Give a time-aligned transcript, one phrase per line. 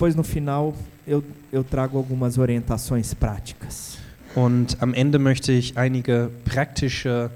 [0.00, 0.74] Pois no final
[1.06, 1.22] eu,
[1.52, 3.98] eu trago algumas orientações práticas.
[4.34, 7.30] Und am Ende möchte ich einige praktische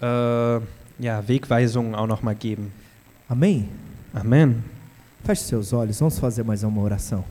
[0.00, 0.60] äh,
[0.98, 2.72] ja, Wegweisungen auch noch mal geben.
[3.28, 3.68] Amém?
[4.14, 4.64] Amen.
[5.26, 7.22] Feche seus olhos, vamos fazer mais uma oração.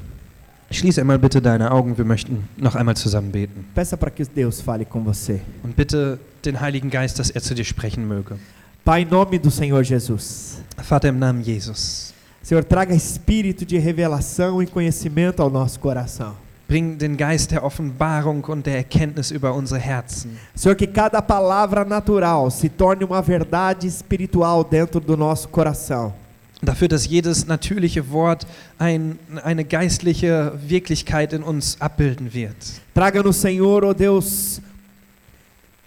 [0.69, 3.65] Schließ einmal bitte deine Augen, wir möchten noch einmal zusammen beten.
[3.73, 5.39] Peça para que Deus fale com você.
[5.63, 8.37] Und bitte den Heiligen Geist, dass er zu dir sprechen möge.
[8.83, 10.59] Pai, em nome do Senhor Jesus.
[10.77, 12.13] Vater im Namen Jesus,
[12.45, 16.35] Senhor, traga espírito de revelação e conhecimento ao nosso coração.
[16.67, 20.37] bring den Geist der Offenbarung und der Erkenntnis über unsere Herzen.
[20.53, 26.13] Senhor, que cada palavra natural se torne uma verdade espiritual dentro do nosso coração.
[26.61, 28.45] Dafür, dass jedes natürliche Wort
[28.77, 32.55] ein, eine geistliche Wirklichkeit in uns abbilden wird.
[32.93, 34.61] Traga-nos, Senhor, ó Deus,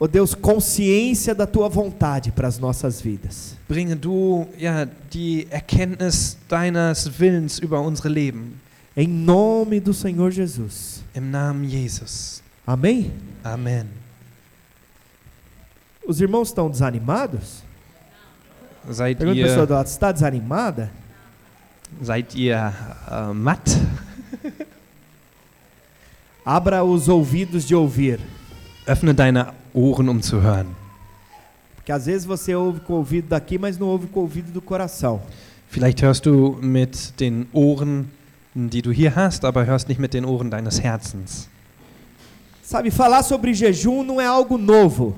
[0.00, 3.56] ó Deus, consciência da tua vontade para as nossas vidas.
[3.68, 8.52] Bringe du ja die Erkenntnis deines Willens über unsere Leben.
[8.96, 11.02] Em nome do Senhor Jesus.
[11.14, 12.42] Im Namen Jesus.
[12.66, 13.12] Amém?
[13.44, 13.86] Amen.
[16.06, 17.62] Os irmãos estão desanimados?
[18.90, 20.90] Seid Pergunta a pessoa ihr, do lado, está desanimada?
[22.02, 23.68] seid ihr äh, matt?
[26.44, 28.20] Abra os ouvidos de ouvir.
[28.86, 30.66] Öffne deine Ohren, um zu hören.
[31.76, 34.52] Porque às vezes você ouve com o ouvido daqui, mas não ouve com o ouvido
[34.52, 35.20] do coração.
[35.70, 38.10] Vielleicht hörst du mit den Ohren,
[38.54, 41.48] die du hier hast, aber hörst nicht mit den Ohren deines Herzens.
[42.62, 45.16] Sabe, falar sobre jejum não é algo novo.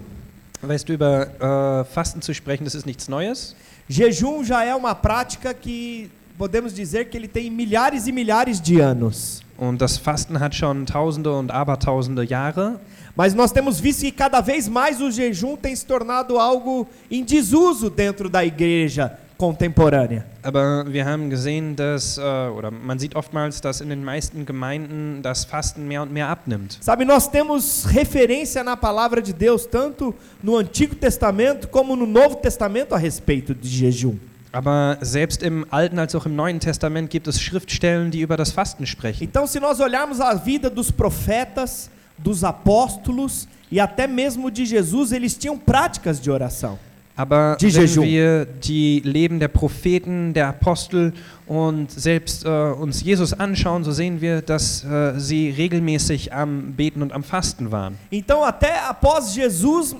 [0.63, 3.57] Weißt du, über äh, Fasten zu sprechen, das ist nichts Neues.
[3.89, 8.81] Jejum já é uma prática que podemos dizer que ele tem milhares e milhares de
[8.81, 9.43] anos.
[9.57, 12.79] Und das Fasten hat schon tausende und abertausende Jahre.
[13.17, 17.25] Mas nós temos visto que cada vez mais o jejum tem se tornado algo em
[17.25, 20.27] desuso dentro da igreja contemporânea.
[20.43, 25.23] Aber wir haben gesehen, dass, äh, oder man sieht oftmals, dass in den meisten Gemeinden
[25.23, 26.79] das Fasten mehr und mehr abnimmt.
[26.83, 32.37] Sabe, nós temos referência na palavra de Deus, tanto no Antigo Testamento como no Novo
[32.37, 34.19] Testamento, a respeito de jejum.
[34.53, 38.51] Aber selbst im Alten als auch im Neuen Testament gibt es Schriftstellen, die über das
[38.51, 39.23] Fasten sprechen.
[39.25, 41.89] Então, se nós olharmos a vida dos profetas,
[42.23, 46.79] dos apóstolos e até mesmo de Jesus, eles tinham práticas de oração.
[47.17, 48.03] Aber Die wenn Jejum.
[48.05, 51.13] wir die Leben der Propheten, der Apostel
[51.47, 57.03] und selbst äh, uns Jesus anschauen, so sehen wir, dass äh, sie regelmäßig am Beten
[57.03, 57.99] und am Fasten waren.
[58.11, 59.95] Então, até após Jesus,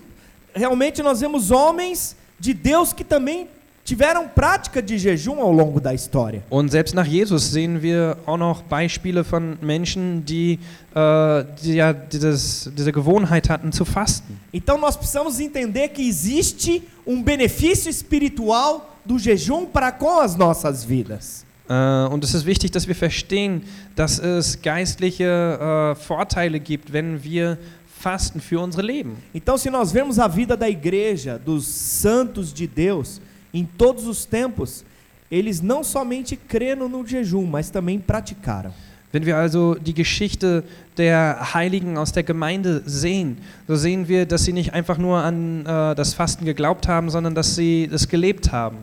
[0.55, 3.49] realmente nós vemos homens de Deus que também
[3.91, 6.45] tiveram prática de jejum ao longo da história.
[6.49, 10.61] Und selbst nach Jesus sehen wir auch noch Beispiele von Menschen, die,
[10.95, 14.39] äh, die ja dieses, diese Gewohnheit hatten zu fasten.
[14.53, 20.85] Então, nós precisamos entender que existe um benefício espiritual do jejum para com as nossas
[20.85, 21.45] vidas.
[21.69, 23.63] Äh, und es ist wichtig, dass wir verstehen,
[23.97, 27.59] dass es geistliche äh, Vorteile gibt, wenn wir
[27.99, 29.17] fasten für unsere Leben.
[29.35, 33.21] Então, se nós vemos a vida da igreja, dos santos de Deus,
[33.53, 34.85] em todos os tempos,
[35.31, 38.73] eles não somente creram no jejum, mas também praticaram.
[39.13, 40.63] Wenn wir also die Geschichte
[40.97, 45.67] der Heiligen aus der Gemeinde sehen, so sehen wir, dass sie nicht einfach nur an
[45.67, 48.79] äh, das Fasten geglaubt haben, sondern dass sie es gelebt haben.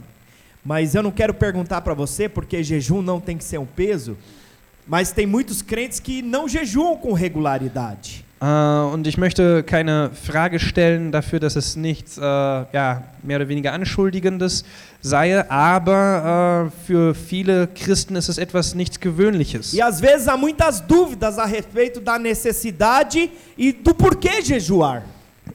[0.66, 4.18] Mas eu não quero perguntar para você, porque jejum não tem que ser um peso,
[4.86, 8.26] mas tem muitos crentes que não jejuam com regularidade.
[8.40, 13.48] Äh, und ich möchte keine Frage stellen dafür, dass es nichts äh, ja, mehr oder
[13.48, 14.64] weniger Anschuldigendes
[15.02, 19.74] sei, aber äh, für viele Christen ist es etwas nichts Gewöhnliches.
[19.74, 25.04] E às vezes há muitas dúvidas a respeito da necessidade e do porquê jejuar.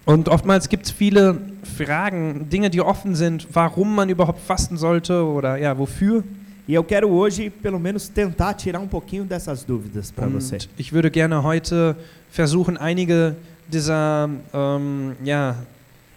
[0.04, 1.38] Und oftmals gibt es viele
[1.76, 6.24] Fragen, Dinge, die offen sind, warum man überhaupt fasten sollte oder ja, wofür.
[6.68, 10.58] E eu quero hoje, pelo menos, tentar tirar um pouquinho dessas dúvidas para você.
[10.78, 11.96] Ich würde gerne heute
[12.30, 13.34] versuchen, einige
[13.68, 15.56] dieser ähm, ja,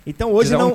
[0.05, 0.71] Então hoje não,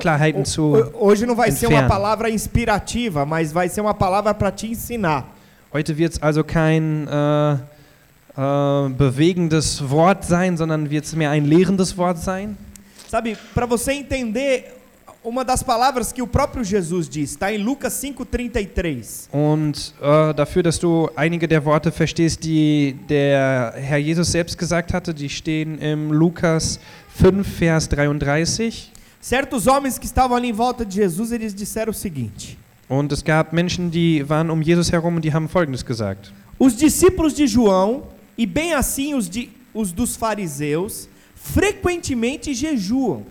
[0.93, 1.87] hoje não vai ser uma entfernen.
[1.87, 5.25] palavra inspirativa, mas vai ser uma palavra para te ensinar.
[5.73, 11.45] Heute wird es also kein äh, äh, bewegendes Wort sein, sondern wird es mehr ein
[11.45, 12.57] lehrendes Wort sein.
[13.07, 14.63] Sabe, para você entender
[15.23, 19.29] uma das palavras que o próprio Jesus diz, está em Lucas 5:33.
[19.31, 24.93] Und äh, dafür, dass du einige der Worte verstehst, die der Herr Jesus selbst gesagt
[24.93, 26.79] hatte, die stehen im Lukas
[27.15, 28.91] 5, Vers 33.
[29.21, 32.57] Certos homens que estavam ali em volta de Jesus, eles disseram o seguinte:
[32.89, 36.33] Und es gab Menschen, die waren um Jesus herum und die haben Folgendes gesagt.
[36.57, 38.03] Os discípulos de João
[38.37, 43.23] e bem assim os, de, os dos fariseus frequentemente jejuam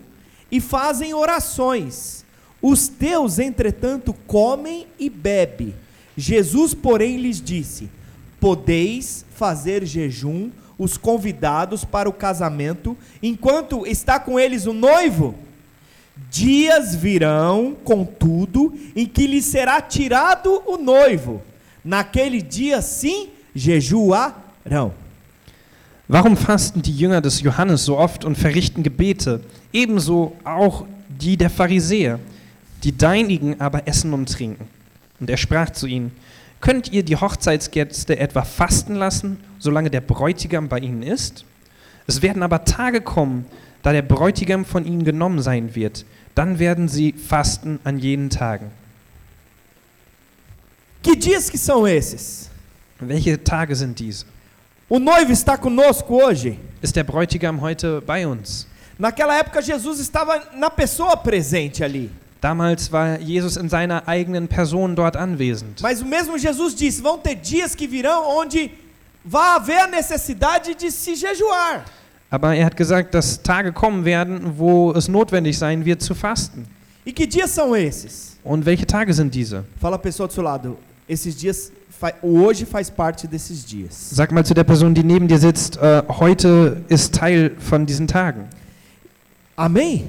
[0.51, 2.25] e fazem orações.
[2.61, 5.73] Os teus, entretanto, comem e bebem.
[6.15, 7.89] Jesus, porém, lhes disse:
[8.39, 15.35] podeis fazer jejum os convidados para o casamento, enquanto está com eles o noivo?
[16.29, 21.41] Dias virão, contudo, em que lhe será tirado o noivo.
[21.83, 24.93] Naquele dia, sim, jejuarão.
[26.11, 29.39] Warum fasten die Jünger des Johannes so oft und verrichten Gebete?
[29.71, 32.19] Ebenso auch die der Pharisäer.
[32.83, 34.67] Die Deinigen aber essen und trinken.
[35.21, 36.11] Und er sprach zu ihnen,
[36.59, 41.45] Könnt ihr die Hochzeitsgäste etwa fasten lassen, solange der Bräutigam bei ihnen ist?
[42.07, 43.45] Es werden aber Tage kommen,
[43.81, 46.03] da der Bräutigam von ihnen genommen sein wird.
[46.35, 48.69] Dann werden sie fasten an jenen Tagen.
[51.03, 52.49] Que dias que são esses?
[52.99, 54.25] Welche Tage sind diese?
[54.93, 56.59] O noivo está conosco hoje.
[56.81, 58.67] Ist der Bräutigam heute bei uns?
[58.99, 62.11] Naquela época, Jesus estava na pessoa presente ali.
[62.41, 65.79] Damals war Jesus in seiner eigenen Person dort anwesend.
[65.81, 68.69] Mas o mesmo Jesus disse: vão ter dias que virão onde
[69.23, 71.85] vai haver a necessidade de se jejuar.
[72.29, 76.67] Aber er hat gesagt, dass Tage kommen werden, wo es notwendig sein wird zu fasten.
[77.05, 78.37] E que dias são esses?
[78.43, 79.63] Und welche Tage sind diese?
[79.79, 80.77] Fala a pessoa do seu lado.
[81.07, 81.71] Esses dias,
[82.21, 84.09] hoje faz parte desses dias.
[84.11, 88.07] Sag mal zu der Person, die neben dir sitzt, äh, heute ist Teil von diesen
[88.07, 88.45] Tagen.
[89.55, 90.05] Amém?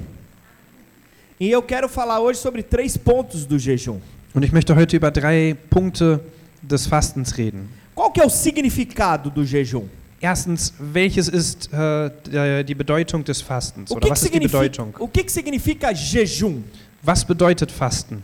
[1.39, 3.99] E eu quero falar hoje sobre três pontos do jejum.
[4.33, 6.19] Und ich möchte heute über drei Punkte
[6.61, 7.69] des Fastens reden.
[7.95, 9.87] Qual que é o significado do jejum?
[10.21, 13.91] Erstens, welches ist der- die Bedeutung des Fastens?
[13.91, 14.93] O Oder que, que was ist die Bedeutung?
[14.97, 16.63] o que, que significa jejum?
[17.03, 18.23] Was bedeutet Fasten?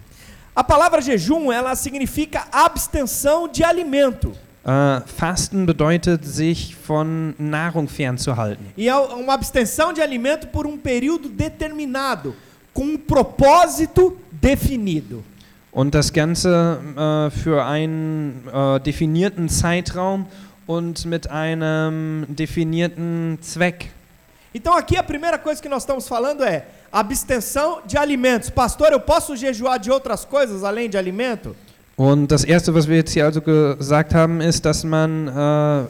[0.56, 4.34] A palavra jejum, ela significa abstenção de alimento.
[4.66, 8.66] Äh, Fasten bedeutet, sich von Nahrung fernzuhalten.
[8.78, 12.36] E é uma abstenção de alimento por um período determinado,
[12.74, 15.24] com um propósito definido.
[15.72, 20.25] Und das Ganze äh, für einen äh, definierten Zeitraum
[20.68, 23.92] und mit einem definierten Zweck.
[24.54, 28.50] Então aqui a primeira coisa que nós estamos falando é abstenção de alimentos.
[28.50, 31.56] Pastor, eu posso jejuar de outras coisas além de alimento?
[31.96, 35.86] Und das Erste, was wir jetzt hier also gesagt haben, ist, dass man äh,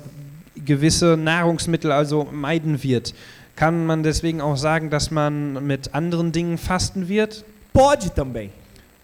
[0.65, 3.13] gewisse Nahrungsmittel also meiden wird.
[3.55, 7.45] Kann man deswegen auch sagen, dass man mit anderen Dingen fasten wird?
[7.73, 8.49] Pode também.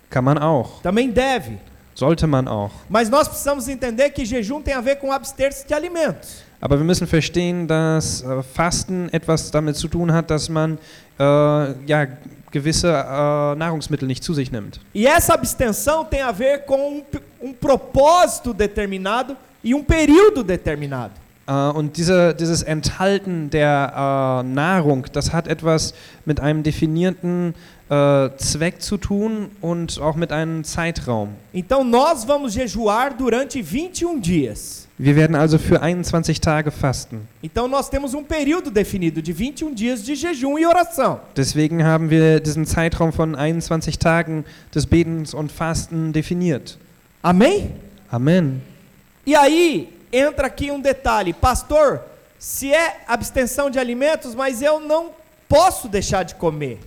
[0.09, 0.81] Kann man auch.
[0.81, 1.59] Também deve.
[1.93, 2.71] Sollte man auch.
[2.89, 6.43] Mas nós precisamos entender que jejum tem a ver com abster-se de alimentos.
[6.65, 10.79] Aber wir müssen verstehen, dass äh, Fasten etwas damit zu tun hat, dass man
[11.19, 12.07] äh, ja,
[12.49, 14.79] gewisse äh, Nahrungsmittel nicht zu sich nimmt.
[14.91, 17.03] E essa abstenção tem a ver com um,
[17.39, 21.13] um propósito determinado e um período determinado.
[21.47, 25.93] Äh, und diese, dieses Enthalten der äh, Nahrung, das hat etwas
[26.25, 27.53] mit einem definierten
[27.89, 31.29] äh, Zweck zu tun und auch mit einem Zeitraum.
[31.53, 34.85] Então nós vamos jejuar durante 21 dias.
[34.97, 37.27] Wir werden also für 21 Tage fasten.
[37.43, 41.19] Então nós temos um período definido de 21 dias de jejum e oração.
[41.35, 46.77] Deswegen haben wir diesen Zeitraum von 21 Tagen des Betens und Fasten definiert.
[47.21, 47.73] Amém?
[48.09, 48.61] Amen.
[49.25, 52.01] E aí entra aqui um detalhe, pastor,
[52.39, 55.09] se é abstenção de alimentos, mas eu não
[55.49, 56.79] posso deixar de comer.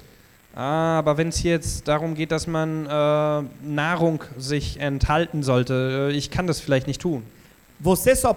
[0.55, 6.17] Ah, aber wenn es jetzt darum geht, dass man äh, Nahrung sich enthalten sollte, äh,
[6.17, 7.23] ich kann das vielleicht nicht tun.
[7.81, 8.35] Você só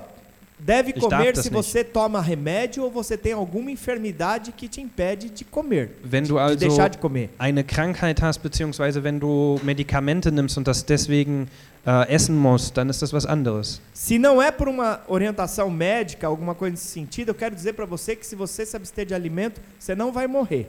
[0.59, 1.53] deve Ich comer das se nicht.
[1.55, 6.35] você toma remédio ou você tem alguma enfermidade que te impede de comer, Wenn du
[6.35, 7.29] de also deixar de comer.
[7.39, 11.47] eine Krankheit hast, beziehungsweise wenn du Medikamente nimmst und das deswegen
[11.87, 13.81] äh, essen musst, dann ist das was anderes.
[13.93, 17.85] Se não é por uma orientação médica, alguma coisa nesse sentido, eu quero dizer para
[17.87, 20.67] você que se você se abster de alimento, você não vai morrer.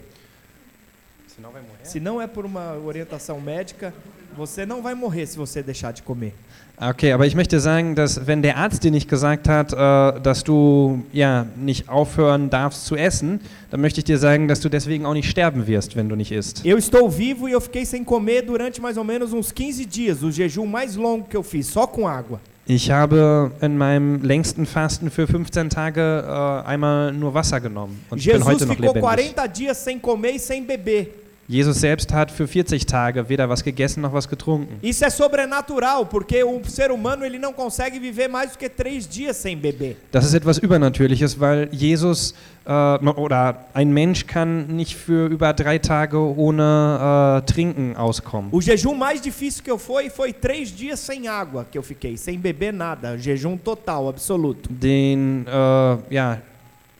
[1.82, 3.92] Se não é por uma orientação médica,
[4.36, 6.34] você não vai morrer se você deixar de comer.
[6.80, 10.42] Okay, aber ich möchte sagen, dass wenn der Arzt dir nicht gesagt hat, äh, dass
[10.42, 15.06] du ja nicht aufhören darfst zu essen, dann möchte ich dir sagen, dass du deswegen
[15.06, 16.64] auch nicht sterben wirst, wenn du nicht isst.
[16.64, 20.22] Eu estou vivo e eu fiquei sem comer durante mais ou menos uns 15 dias,
[20.22, 22.40] o jejum mais longo que eu fiz, só com água.
[22.66, 28.18] Ich habe in meinem längsten Fasten für 15 Tage äh, einmal nur Wasser genommen und
[28.18, 29.34] ich bin Jesus heute noch ficou lebendig.
[29.34, 31.21] 40 dias sem comer e sem beber.
[31.48, 34.78] Jesus selbst hat für 40 Tage weder was gegessen noch was getrunken.
[34.80, 39.08] Isso é sobrenatural, porque o ser humano ele não consegue viver mais do que três
[39.08, 39.96] dias sem beber.
[40.12, 42.34] Das ist etwas Übernatürliches, weil Jesus
[42.64, 48.50] äh, oder ein Mensch kann nicht für über drei Tage ohne äh, Trinken auskommen.
[48.52, 52.16] O jejum mais difícil que eu fui foi três dias sem água que eu fiquei,
[52.16, 54.70] sem beber nada, jejum total, absoluto.
[54.72, 56.40] Den, äh, ja,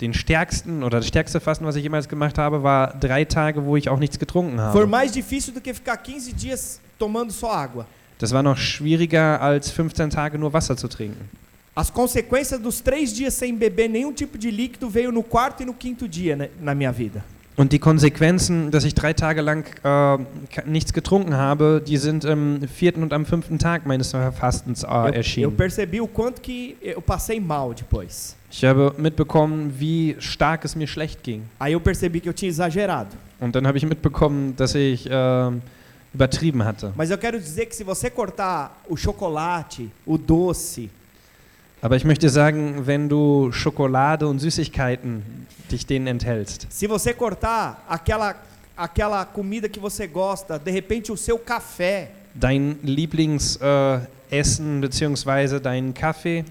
[0.00, 3.76] den stärksten oder das stärkste Fasten, was ich jemals gemacht habe, war drei Tage, wo
[3.76, 4.86] ich auch nichts getrunken Foi habe.
[4.86, 7.86] mais difícil do que ficar 15 dias tomando só água.
[8.18, 11.28] Das war noch schwieriger als 15 Tage nur Wasser zu trinken.
[11.74, 15.66] As consequências dos três dias sem beber nenhum tipo de líquido veio no quarto e
[15.66, 17.24] no quinto dia né, na minha vida.
[17.56, 20.18] Und die Konsequenzen, dass ich drei Tage lang äh,
[20.66, 25.06] nichts getrunken habe, die sind am vierten und am fünften Tag meines Fastens äh, Eu,
[25.08, 25.56] eu erschienen.
[25.56, 28.36] percebi o quanto que eu passei mal depois.
[28.54, 31.42] Ich habe mitbekommen, wie stark es mir schlecht ging.
[31.58, 33.16] Aí eu percebi que eu tinha exagerado.
[33.40, 35.62] Und dann habe ich mitbekommen, dass ich ähm,
[36.12, 36.92] übertrieben hatte.
[36.94, 40.90] Mas eu quero dizer que se você cortar o chocolate, o doce,
[41.80, 45.24] Aber ich möchte sagen, wenn du Schokolade und Süßigkeiten
[45.70, 48.36] dich denen enthältst, se você cortar aquela
[48.76, 53.62] aquela comida que você gosta, de repente o seu café, dein Lieblingsessen
[54.30, 56.44] äh, Essen beziehungsweise deinen Kaffee,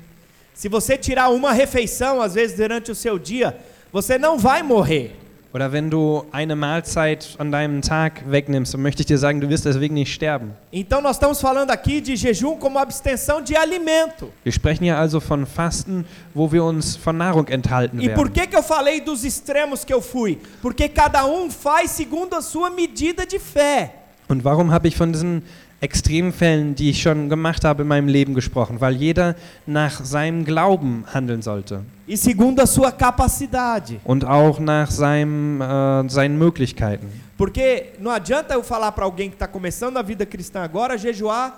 [0.53, 3.58] se você tirar uma refeição às vezes durante o seu dia,
[3.91, 5.15] você não vai morrer.
[5.53, 9.50] oder wenn du eine Mahlzeit an deinem Tag wegnimmst, dann möchte ich dir sagen, du
[9.50, 10.53] wirst deswegen nicht sterben.
[10.72, 14.31] Então nós estamos falando aqui de jejum como abstenção de alimento.
[14.43, 18.48] Wir sprechen hier also von Fasten, wo wir uns von Nahrung enthalten E por que,
[18.48, 20.39] que eu falei dos extremos que eu fui?
[20.62, 23.96] Porque cada um faz segundo a sua medida de fé.
[24.29, 25.43] Und warum habe ich von diesen
[25.81, 28.79] Extremfällen, die ich schon gemacht habe in meinem Leben gesprochen?
[28.79, 29.35] Weil jeder
[29.65, 34.00] nach seinem Glauben handeln sollte E segundo a sua capacidade.
[34.03, 37.07] und auch nach seinem, äh, seinen Möglichkeiten.
[37.38, 41.57] Porque não adianta eu falar para alguém que está começando a vida cristã agora jejuar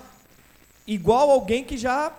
[0.88, 2.12] igual alguém que já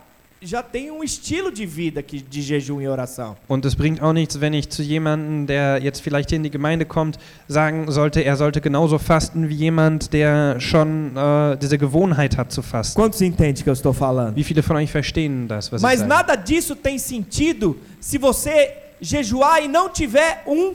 [0.42, 3.36] já tem um estilo de vida que, de jejum e oração.
[3.48, 6.50] Und es bringt auch nichts, wenn ich zu jemandem, der jetzt vielleicht hier in die
[6.50, 12.36] Gemeinde kommt, sagen sollte, er sollte genauso fasten wie jemand, der schon äh, diese Gewohnheit
[12.36, 13.00] hat zu fasten.
[13.00, 14.36] Quantos entendem que eu estou falando?
[14.36, 16.08] Wie viele von euch verstehen das, was ich Mas sage?
[16.08, 20.74] nada disso tem sentido se você jejuar e não tiver um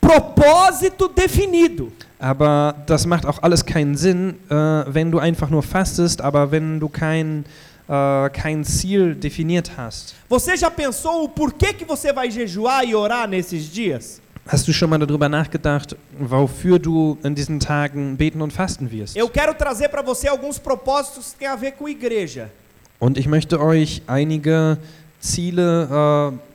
[0.00, 1.92] propósito definido.
[2.18, 6.80] Aber das macht auch alles keinen Sinn, äh, wenn du einfach nur fastest, aber wenn
[6.80, 7.44] du kein,
[7.88, 10.14] äh, kein Ziel definiert hast.
[10.28, 14.20] Você já pensou o porquê que você vai jejuar e orar nesses dias?
[14.48, 19.16] Hast du schon mal darüber nachgedacht, wofür du in diesen Tagen beten und fasten wirst?
[19.16, 22.50] Eu quero trazer para você alguns propósitos que têm a ver com igreja.
[23.00, 24.78] Und ich möchte euch einige
[25.26, 25.88] Ziele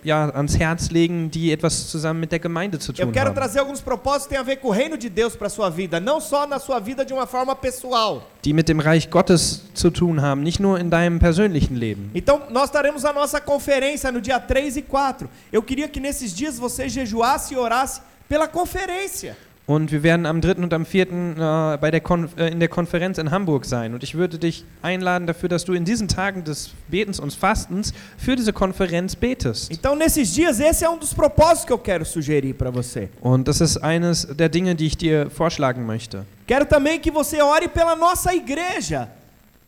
[0.04, 3.28] äh, ja, ans Herz legen, die etwas zusammen mit der Gemeinde zu Eu tun quero
[3.30, 3.36] haben.
[3.36, 6.00] trazer alguns propósitos que têm a ver com o reino de Deus para sua vida,
[6.00, 8.24] não só na sua vida de uma forma pessoal.
[8.44, 12.10] Die mit dem Reich Gottes zu tun haben, nicht nur in deinem persönlichen Leben.
[12.16, 15.30] Então, nós teremos a nossa conferência no dia 3 e 4.
[15.52, 19.36] Eu queria que nesses dias você jejuasse e orasse pela conferência.
[19.72, 20.56] Und wir werden am 3.
[20.56, 21.04] und am 4.
[21.04, 22.02] Äh, bei der
[22.38, 23.94] äh, in der Konferenz in Hamburg sein.
[23.94, 27.94] Und ich würde dich einladen dafür, dass du in diesen Tagen des Betens und Fastens
[28.18, 29.72] für diese Konferenz betest.
[29.72, 33.08] Então, nesses dias, esse é um dos propósitos que eu quero sugerir para você.
[33.22, 36.26] Und das ist eines der Dinge, die ich dir vorschlagen möchte.
[36.46, 39.08] Quero também que você ore pela nossa igreja,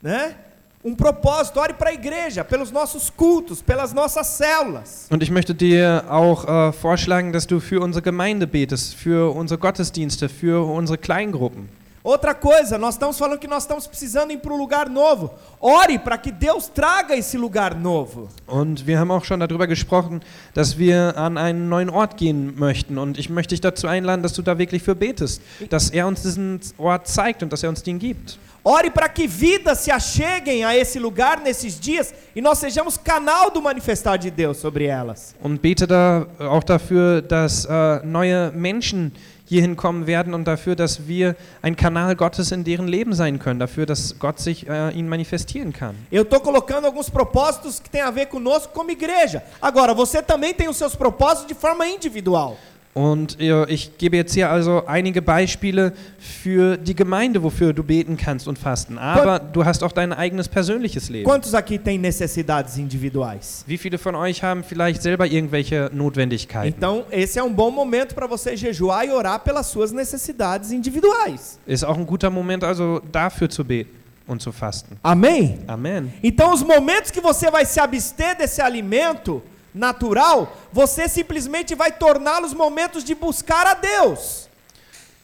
[0.01, 0.35] né?
[0.83, 5.07] Um propósito, ore para a igreja, pelos nossos cultos, pelas nossas células.
[5.09, 9.57] Und ich möchte dir auch äh, vorschlagen, dass du für unsere Gemeinde betest, für unsere
[9.57, 11.69] Gottesdienste, für unsere Kleingruppen.
[12.03, 15.33] Outra coisa, nós estamos falando que nós estamos precisando ir para um lugar novo.
[15.61, 18.27] Ore para que Deus traga esse lugar novo.
[18.45, 20.19] Und wir haben auch schon darüber gesprochen,
[20.53, 22.97] dass wir an einen neuen Ort gehen möchten.
[22.97, 26.23] Und ich möchte dich dazu einladen, dass du da wirklich für betest, dass er uns
[26.23, 28.37] diesen Ort zeigt und dass er uns den gibt.
[28.65, 33.51] Ore para que vidas se acheguem a esse lugar nesses dias e nós sejamos canal
[33.51, 35.35] do manifestar de Deus sobre elas.
[35.43, 39.11] Und bete da auch dafür, dass äh, neue Menschen
[39.45, 43.59] hierhin kommen werden und dafür, dass wir ein Kanal Gottes in deren Leben sein können,
[43.59, 45.95] dafür, dass Gott sich äh, ihnen manifestieren kann.
[46.09, 49.43] Eu estou colocando alguns propósitos que têm a ver conosco como igreja.
[49.61, 52.57] Agora, você também tem os seus propósitos de forma individual.
[52.93, 58.47] Und ich gebe jetzt hier also einige Beispiele für die Gemeinde, wofür du beten kannst
[58.47, 58.99] und fasten.
[58.99, 61.27] Aber du hast auch dein eigenes persönliches Leben.
[61.27, 63.63] Quantos aqui têm necessidades individuais?
[63.65, 66.67] Wie viele von euch haben vielleicht selber irgendwelche Notwendigkeiten?
[66.77, 71.57] Então, esse é um bom momento para você jejuar e orar pelas suas necessidades individuais.
[71.65, 73.89] Ist auch ein guter Moment, also dafür zu beten
[74.27, 74.97] und zu fasten.
[75.01, 75.57] Amém?
[75.67, 76.13] Amen.
[76.21, 79.41] Então, os momentos que você vai se abster desse alimento
[79.73, 84.49] natural, você simplesmente vai torná-los momentos de buscar a Deus.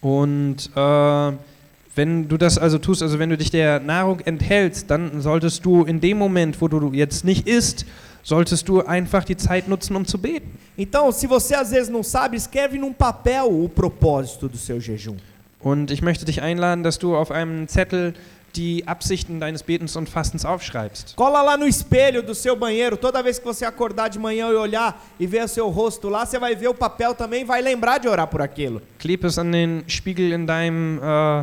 [0.01, 1.38] Und äh,
[1.96, 5.84] wenn du das also tust, also wenn du dich der Nahrung enthältst, dann solltest du
[5.84, 7.86] in dem Moment, wo du jetzt nicht isst,
[8.24, 10.58] solltest du einfach die Zeit nutzen, um zu beten.
[10.77, 15.18] Então, se você às vezes não sabe, escreve num papel o propósito do seu jejum.
[15.62, 18.13] Und ich möchte dich einladen, dass du auf einem Zettel
[18.56, 21.15] die Absichten deines Betens und Fastens aufschreibst.
[21.15, 24.56] Cola lá no espelho do seu banheiro, toda vez que você acordar de manhã e
[24.56, 28.00] olhar e ver o seu rosto lá, você vai ver o papel também vai lembrar
[28.00, 28.82] de orar por aquilo.
[28.98, 31.41] Kleb es an den Spiegel in deinem, äh,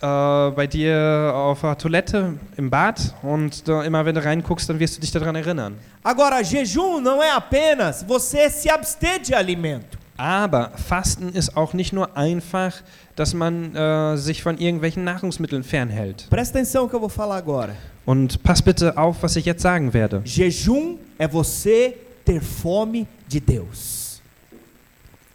[0.00, 4.78] äh, bei dir auf der Toilette im Bad und da, immer wenn du reinguckst, dann
[4.78, 5.78] wirst du dich daran erinnern.
[6.02, 9.98] Agora, jejum não é apenas você se abster de alimento.
[10.16, 12.72] Aber Fasten ist auch nicht nur einfach,
[13.16, 16.26] dass man äh, sich von irgendwelchen Nahrungsmitteln fernhält.
[16.30, 17.74] Presta atenção que eu vou falar agora.
[18.06, 20.22] Und pass bitte auf, was ich jetzt sagen werde.
[20.24, 24.20] Jejum é você ter fome de Deus.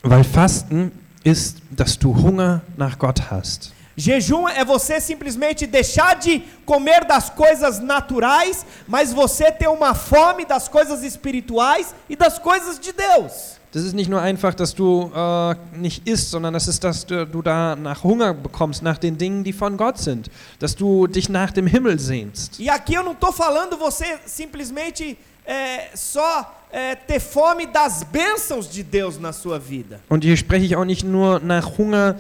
[0.03, 0.91] Weil Fasten
[1.23, 3.73] ist, dass du Hunger nach Gott hast.
[3.99, 10.45] Jejum é você simplesmente deixar de comer das coisas naturais, mas você ter uma fome
[10.45, 13.58] das coisas espirituais e das coisas de Deus.
[13.71, 17.27] Das ist nicht nur einfach, dass du äh, nicht isst, sondern das ist, dass du,
[17.27, 20.31] du da nach Hunger bekommst, nach den Dingen, die von Gott sind.
[20.57, 22.59] Dass du dich nach dem Himmel sehnst.
[22.59, 28.67] E aqui eu não estou falando você simplesmente é, só é, ter fome das bênçãos
[28.67, 29.99] de Deus na sua vida.
[30.09, 32.15] Und hier spreche ich auch nicht nur nach Hunger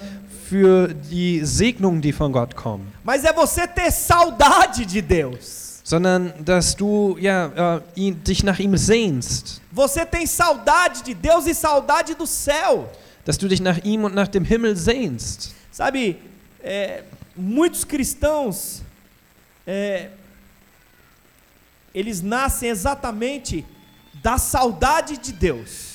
[0.49, 5.68] für die Segnungen, die von Gott kommen, Mas é você ter saudade de Deus.
[5.89, 9.59] Sondern dass du ja, äh, ihn, dich nach ihm sehnst.
[9.71, 12.87] Você tem saudade de Deus e saudade do céu.
[13.25, 15.51] Dass du dich nach ihm und nach dem Himmel sehnst.
[15.71, 16.17] Sabe,
[16.61, 17.01] é,
[17.35, 18.83] muitos cristãos,
[19.65, 20.09] é,
[21.91, 23.65] eles nascem exatamente
[24.21, 25.88] da saudade de Deus.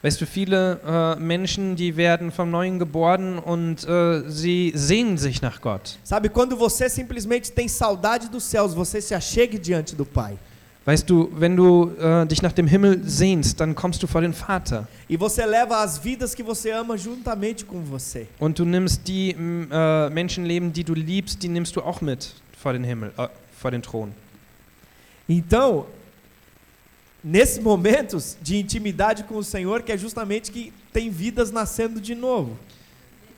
[0.00, 5.42] Weißt du, viele äh, Menschen, die werden vom Neuen geboren und äh, sie sehnen sich
[5.42, 5.98] nach Gott.
[6.04, 10.38] Sabe, quando você simplesmente tem saudade dos céus, você se achegue diante do Pai.
[10.84, 14.32] Weißt du, wenn du äh, dich nach dem Himmel sehnst, dann kommst du vor den
[14.32, 14.86] Vater.
[15.08, 18.28] E você leva as vidas que você ama juntamente com você.
[18.38, 22.72] Und du nimmst die äh, Menschenleben, die du liebst, die nimmst du auch mit vor
[22.72, 23.26] den Himmel, äh,
[23.60, 24.12] vor den Thron.
[25.28, 25.84] Então,
[27.22, 32.14] nesses momentos de intimidade com o Senhor, que é justamente que tem vidas nascendo de
[32.14, 32.56] novo.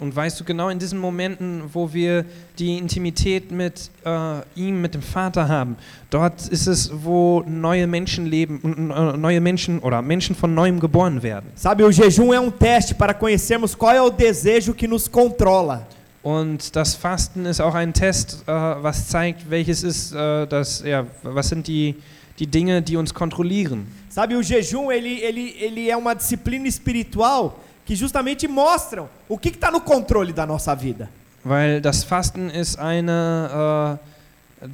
[0.00, 2.24] Und weißt du, genau in diesen Momenten, wo wir
[2.58, 5.76] die Intimität mit äh, ihm, mit dem Vater haben,
[6.08, 11.22] dort ist es, wo neue Menschen leben, äh, neue Menschen oder Menschen von neuem geboren
[11.22, 11.50] werden.
[11.54, 15.86] Sabe, o jejum é um teste para conhecermos qual é o desejo que nos controla.
[16.22, 21.06] Und das Fasten ist auch ein Test, äh, was zeigt, welches ist äh, das, ja,
[21.22, 21.94] was sind die,
[22.40, 23.86] die Dinge, die uns kontrollieren.
[24.08, 29.50] Sabe, o jejum ele, ele, ele é uma disciplina espiritual que justamente mostram o que
[29.50, 31.08] está no controle da nossa vida.
[31.44, 33.98] Weil das Fasten ist eine,
[34.62, 34.66] äh,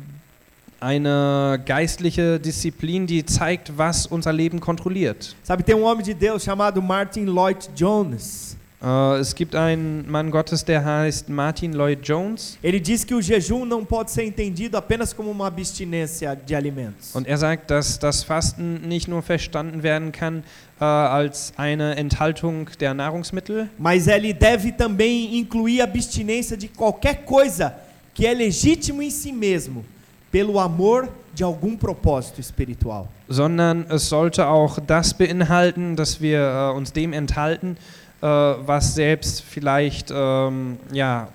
[0.81, 5.35] eine geistliche Disziplin, die zeigt, was unser Leben kontrolliert.
[5.43, 8.57] Sabe, tem um homem de Deus chamado Martin Lloyd Jones.
[8.83, 12.59] Äh, es gibt einen Mann Gottes, der heißt Martin Lloyd Jones.
[12.63, 17.15] Ele diz que o jejum não pode ser entendido apenas como uma abstinência de alimentos.
[17.15, 20.45] Und er sagt, dass das Fasten nicht nur verstanden werden kann
[20.79, 27.25] äh, als eine Enthaltung der Nahrungsmittel, Mas ele deve também incluir a abstinência de qualquer
[27.25, 27.75] coisa
[28.15, 29.85] que é legítimo em si mesmo,
[30.31, 33.09] pelo amor de algum propósito espiritual.
[33.29, 37.77] sondern es sollte auch das beinhalten, dass wir äh, uns dem enthalten,
[38.23, 41.29] äh, was selbst vielleicht ähm, ja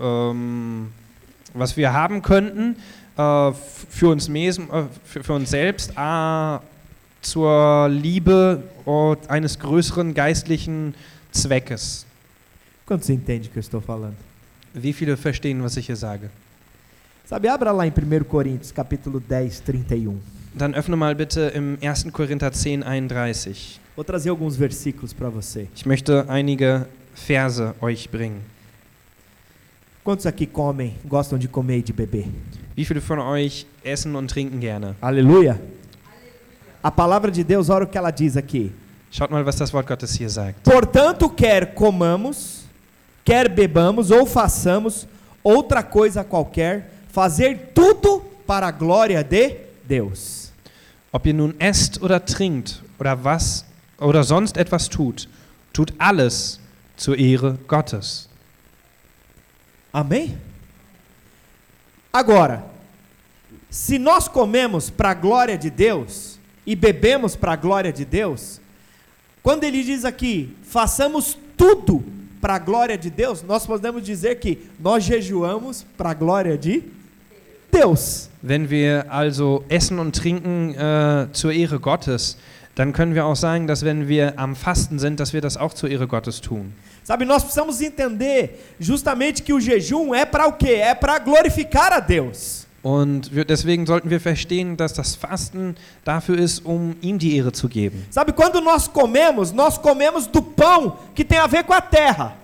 [0.00, 0.92] ähm,
[1.54, 2.76] was wir haben könnten
[3.16, 3.52] äh,
[3.90, 6.58] für uns mes- äh, für, für uns selbst äh,
[7.20, 8.62] zur Liebe
[9.28, 10.94] eines größeren geistlichen
[11.32, 12.06] Zweckes.
[12.86, 14.16] Quantos entendem o que eu estou falando?
[14.72, 16.30] Wie viele verstehen, was ich hier sage?
[17.26, 20.16] Sabe, abra lá em 1 Coríntios, capítulo 10, 31.
[20.58, 22.12] Dann öffne mal bitte im 1.
[22.12, 23.80] Korinther 10, 31.
[23.94, 25.68] Vou trazer alguns versículos para você.
[25.72, 28.40] Ich möchte einige Verse euch bringen.
[30.02, 32.24] Quantos aqui comem, gostam de comer e de beber?
[32.74, 34.96] Wie viele von euch essen und trinken gerne?
[35.00, 35.60] Aleluia.
[36.82, 38.72] A palavra de Deus, olha o que ela diz aqui.
[39.12, 40.60] Schaut mal, was das Wort Gottes hier sagt.
[40.64, 42.64] Portanto, quer comamos,
[43.24, 45.06] quer bebamos ou façamos
[45.42, 50.47] outra coisa qualquer, fazer tudo para a glória de Deus.
[51.12, 53.64] Ob ihr nun esst oder trinkt oder was
[53.98, 55.28] oder sonst etwas tut,
[55.72, 56.60] tut alles
[56.96, 58.28] zur Ehre Gottes.
[59.92, 60.36] Amém?
[62.12, 62.64] Agora,
[63.70, 68.60] se nós comemos para a glória de Deus e bebemos para a glória de Deus,
[69.42, 72.04] quando ele diz aqui, façamos tudo
[72.40, 76.80] para a glória de Deus, nós podemos dizer que nós jejuamos para a glória de
[76.80, 76.97] Deus.
[78.42, 82.36] Wenn wir also essen und trinken äh, zur Ehre Gottes,
[82.74, 85.74] dann können wir auch sagen, dass wenn wir am Fasten sind, dass wir das auch
[85.74, 86.72] zur Ehre Gottes tun.
[87.02, 90.74] Sabe, nós precisamos entender justamente que o jejum é para o quê?
[90.74, 92.66] É para glorificar a Deus.
[92.82, 97.50] Und wir, deswegen sollten wir verstehen, dass das Fasten dafür ist, um ihm die Ehre
[97.50, 98.06] zu geben.
[98.10, 102.36] Sabe, quando nós comemos, nós comemos do pão que tem a ver com a terra.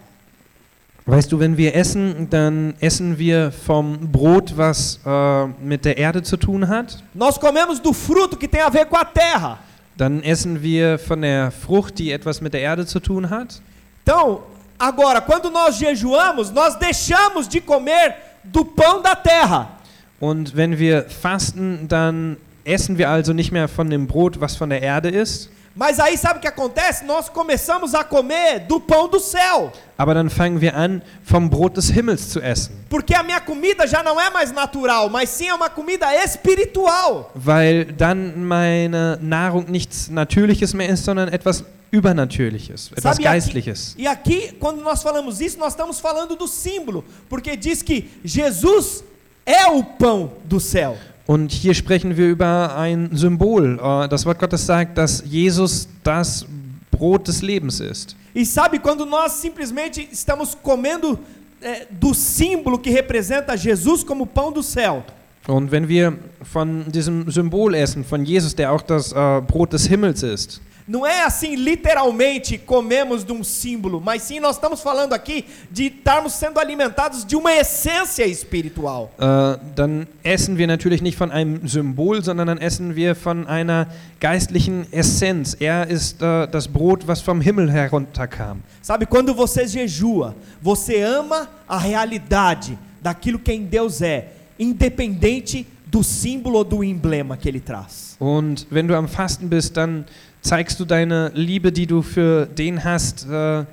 [1.07, 6.23] Weißt du, wenn wir essen, dann essen wir vom Brot, was äh, mit der Erde
[6.23, 7.03] zu tun hat.
[7.13, 9.59] Nós comemos do fruto que tem a ver com a terra.
[9.99, 13.61] Dann essen wir von der Frucht, die etwas mit der Erde zu tun hat.
[14.03, 14.45] Então,
[14.79, 19.79] agora, quando nós jejuamos, nós deixamos de comer do pão da terra.
[20.19, 24.71] Und wenn wir fasten, dann essen wir also nicht mehr von dem Brot, was von
[24.71, 25.51] der Erde ist.
[25.77, 27.05] Mas aí sabe o que acontece?
[27.05, 29.73] Nós começamos a comer do pão do céu.
[29.99, 32.73] Aber dann fangen wir an, vom Brot des Himmels zu essen.
[32.89, 37.33] Porque a minha comida já não é mais natural, mas sim é uma comida espiritual.
[37.35, 43.93] Weil dann meine Nahrung nichts Natürliches mehr ist, sondern etwas Übernatürliches, etwas Sabe, e Geistliches.
[43.93, 48.11] aqui, e aqui, quando nós falamos isso, nós estamos falando do símbolo, porque diz que
[48.25, 49.05] Jesus
[49.47, 50.97] é o pão do céu.
[51.27, 53.79] Und hier sprechen wir über ein Symbol.
[53.83, 56.47] Äh, Das Wort Gottes sagt, dass Jesus das
[56.91, 58.15] Brot des Lebens ist.
[58.35, 61.19] E sabe quando nós simplesmente estamos comendo
[61.63, 65.05] é, do símbolo que representa Jesus como pão do céu?
[65.47, 69.87] Und wenn wir von diesem Symbol essen, von Jesus, der auch das äh, Brot des
[69.87, 75.15] Himmels ist, Não é assim literalmente comemos de um símbolo, mas sim nós estamos falando
[75.15, 79.11] aqui de estarmos sendo alimentados de uma essência espiritual.
[79.19, 83.89] äh, dann essen wir natürlich nicht von einem Symbol, sondern dann essen wir von einer
[84.21, 85.57] geistlichen Essenz.
[85.59, 88.59] Er ist äh, das Brot, was vom Himmel herunterkam.
[88.83, 96.59] Sabe, quando você jejua, você ama a realidade daquilo quem Deus é, independente do símbolo
[96.59, 98.17] ou do emblema que ele traz.
[98.19, 100.05] Und wenn du am Fasten bist, dann
[100.45, 103.25] zeigst du deine Liebe, die du für den hast.
[103.25, 103.65] Äh,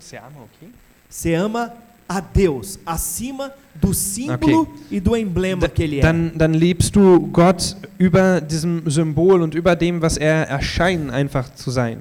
[0.00, 0.70] Sehr arm, okay?
[1.08, 1.72] Você ama
[2.08, 6.02] a Deus acima do símbolo e do emblema que ele é.
[6.02, 11.54] Dann, dann liebst du Gott über diesem Symbol und über dem, was er erscheint, einfach
[11.54, 11.98] zu sein.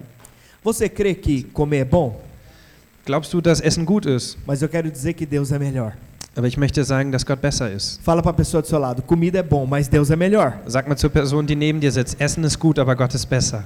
[0.64, 2.20] Você crê que comer é bom?
[3.06, 4.38] Glaubst du, dass Essen gut ist?
[4.46, 5.94] Mas eu quero dizer que Deus é melhor.
[6.36, 8.00] Aber ich möchte sagen, dass Gott besser ist.
[8.04, 10.54] Fala para a pessoa do seu lado, comida é bom, mas Deus é melhor.
[10.66, 13.66] Sag mal zur Person, die neben dir sitzt, Essen ist gut, aber Gott ist besser.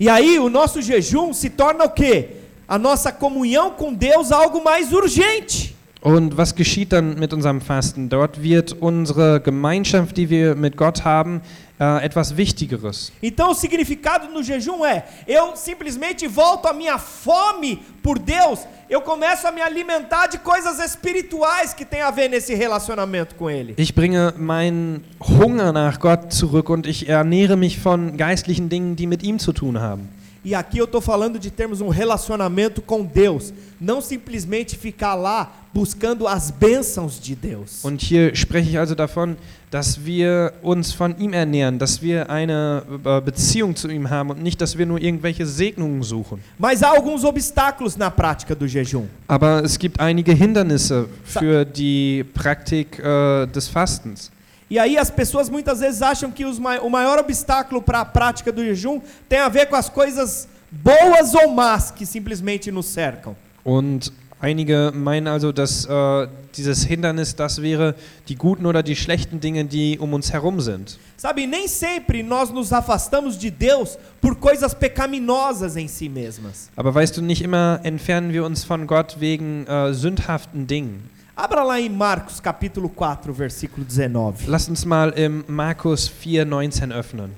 [0.00, 2.28] E aí o nosso jejum se torna o quê?
[2.66, 5.76] A nossa comunhão com Deus algo mais urgente.
[6.00, 8.08] Und was geschieht dann mit unserem Fasten?
[8.08, 11.42] Dort wird unsere Gemeinschaft, die wir mit Gott haben,
[11.80, 13.10] äh, etwas Wichtigeres.
[13.22, 19.00] Então o significado no jejum é: eu simplesmente volto a minha fome por Deus, eu
[19.00, 23.74] começo a me alimentar de coisas espirituais que tem a ver nesse relacionamento com Ele.
[23.78, 29.06] Ich bringe meinen Hunger nach Gott zurück und ich ernähre mich von geistlichen Dingen, die
[29.06, 30.19] mit ihm zu tun haben.
[30.42, 35.52] E aqui eu estou falando de termos um relacionamento com Deus, não simplesmente ficar lá
[35.72, 37.84] buscando as bênçãos de Deus.
[37.84, 39.36] Und hier spreche ich also davon,
[39.70, 44.42] dass wir uns von ihm ernähren, dass wir eine äh, Beziehung zu ihm haben und
[44.42, 46.40] nicht, dass wir nur irgendwelche Segnungen suchen.
[46.58, 49.08] Mas há alguns obstáculos na prática do jejum.
[49.28, 54.30] Aber es gibt einige Hindernisse für die Praktik äh, des Fastens.
[54.70, 58.52] E aí as pessoas muitas vezes acham que mai- o maior obstáculo para a prática
[58.52, 63.34] do jejum tem a ver com as coisas boas ou más que simplesmente nos cercam.
[63.64, 67.94] Und einige meinen also, dass äh, dieses Hindernis das wäre,
[68.28, 70.98] die guten oder die schlechten Dinge, die um uns herum sind.
[71.16, 76.70] Sabe, nem sempre nós nos afastamos de Deus por coisas pecaminosas em si mesmas.
[76.76, 81.10] Aber weißt du, nicht immer entfernen wir uns von Gott wegen äh, sündhaften Dingen.
[81.36, 84.48] Abra lá em Marcos capítulo 4, versículo 19.
[84.48, 87.30] Lass uns mal im Markus 4,19 öffnen.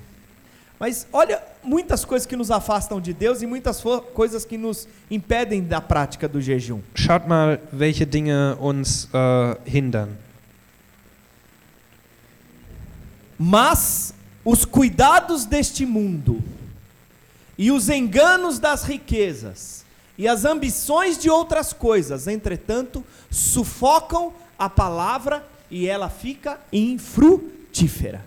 [0.79, 3.81] Mas olha, muitas coisas que nos afastam de Deus e muitas
[4.13, 6.81] coisas que nos impedem da prática do jejum.
[6.95, 10.09] Schaut mal, welche Dinge uns äh, hindern.
[13.39, 16.43] Mas os cuidados deste mundo
[17.57, 19.82] e os enganos das riquezas
[20.17, 28.21] e as ambições de outras coisas, entretanto, sufocam a palavra e ela fica infrutífera.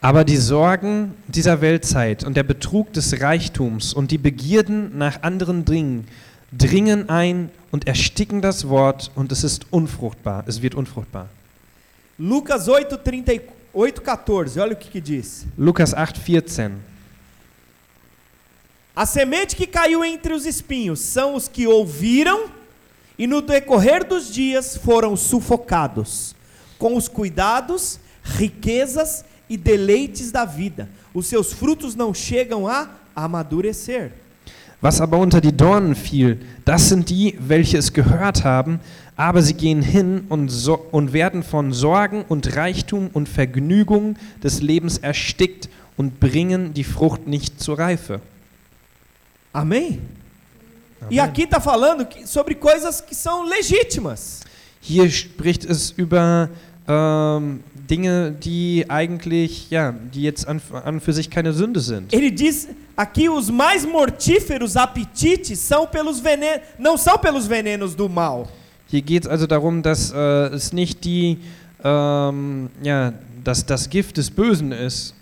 [0.00, 5.64] Aber die Sorgen dieser Weltzeit und der Betrug des Reichtums und die Begierden nach anderen
[5.64, 6.08] Dingen
[6.50, 11.28] dringen ein und ersticken das Wort und es ist unfruchtbar, es wird unfruchtbar.
[12.18, 13.42] Lucas 8, 38,
[13.72, 15.46] 14, olha o que, que diz.
[15.56, 16.72] Lukas 8,14.
[18.94, 22.46] A semente que caiu entre os espinhos são os que ouviram
[23.18, 26.34] e no decorrer dos dias foram sufocados
[26.82, 30.88] com os cuidados, riquezas e deleites da vida.
[31.14, 34.10] Os seus frutos não chegam a amadurecer.
[34.82, 38.80] Was aber unter die Dornen fiel, das sind die, welche es gehört haben,
[39.16, 44.60] aber sie gehen hin und, so und werden von Sorgen und Reichtum und Vergnügung des
[44.60, 48.20] Lebens erstickt und bringen die Frucht nicht zur Reife.
[49.52, 50.00] Amém?
[51.10, 54.40] E aqui está falando que- sobre coisas que são legítimas.
[54.80, 56.48] Hier spricht es über
[56.88, 62.12] ähm, Dinge, die eigentlich, ja, die jetzt an, an für sich keine Sünde sind.
[62.12, 68.08] Ele diz aqui os mais mortíferos apetites são pelos venenos, não são pelos venenos do
[68.08, 68.48] mal.
[68.88, 71.38] Hier geht es also darum, dass äh, es nicht die,
[71.84, 73.12] ähm, ja,
[73.44, 75.14] dass das Gift des Bösen ist.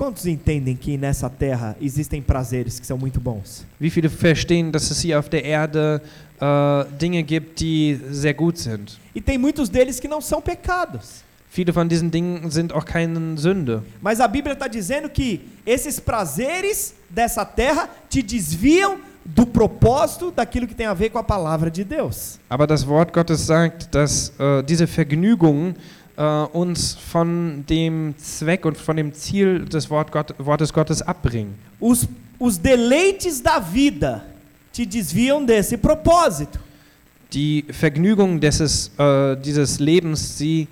[0.00, 3.66] Quantos entendem que nessa terra existem prazeres que são muito bons?
[3.78, 6.00] Wie viele verstehen, dass es hier auf der Erde
[6.40, 8.98] äh, Dinge gibt, die sehr gut sind?
[9.14, 11.22] E tem muitos deles que não são pecados.
[11.50, 13.82] Viele von diesen Dingen sind auch keine Sünde.
[14.00, 20.66] Mas a Bíblia está dizendo que esses prazeres dessa terra te desviam do propósito daquilo
[20.66, 22.38] que tem a ver com a palavra de Deus.
[22.48, 25.74] Aber das Wort Gottes sagt, dass äh, diese Vergnügungen
[26.16, 31.54] äh, uns von dem Zweck und von dem Ziel des Wort Gott, Wortes Gottes abbringen.
[31.78, 32.06] Os,
[32.38, 34.24] os deleites da vida
[34.72, 36.58] te desviam desse propósito.
[37.32, 40.66] Die Vergnügungen äh, dieses Lebens, sie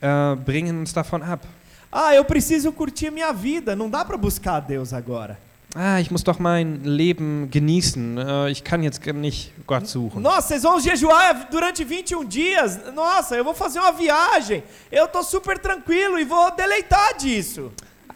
[0.00, 1.46] äh, bringen uns davon ab.
[1.92, 5.36] Ah, eu preciso curtir minha vida, não dá para buscar a Deus agora.
[5.74, 8.18] Ah, ich muss doch mein Leben genießen.
[8.18, 10.20] Äh, ich kann jetzt nicht Gott suchen.
[10.20, 12.80] Nossa, vocês vão jejuar durante 21 dias?
[12.94, 14.64] Nossa, eu vou fazer uma viagem.
[14.90, 17.70] Eu tô super tranquilo e vou deleitar disso.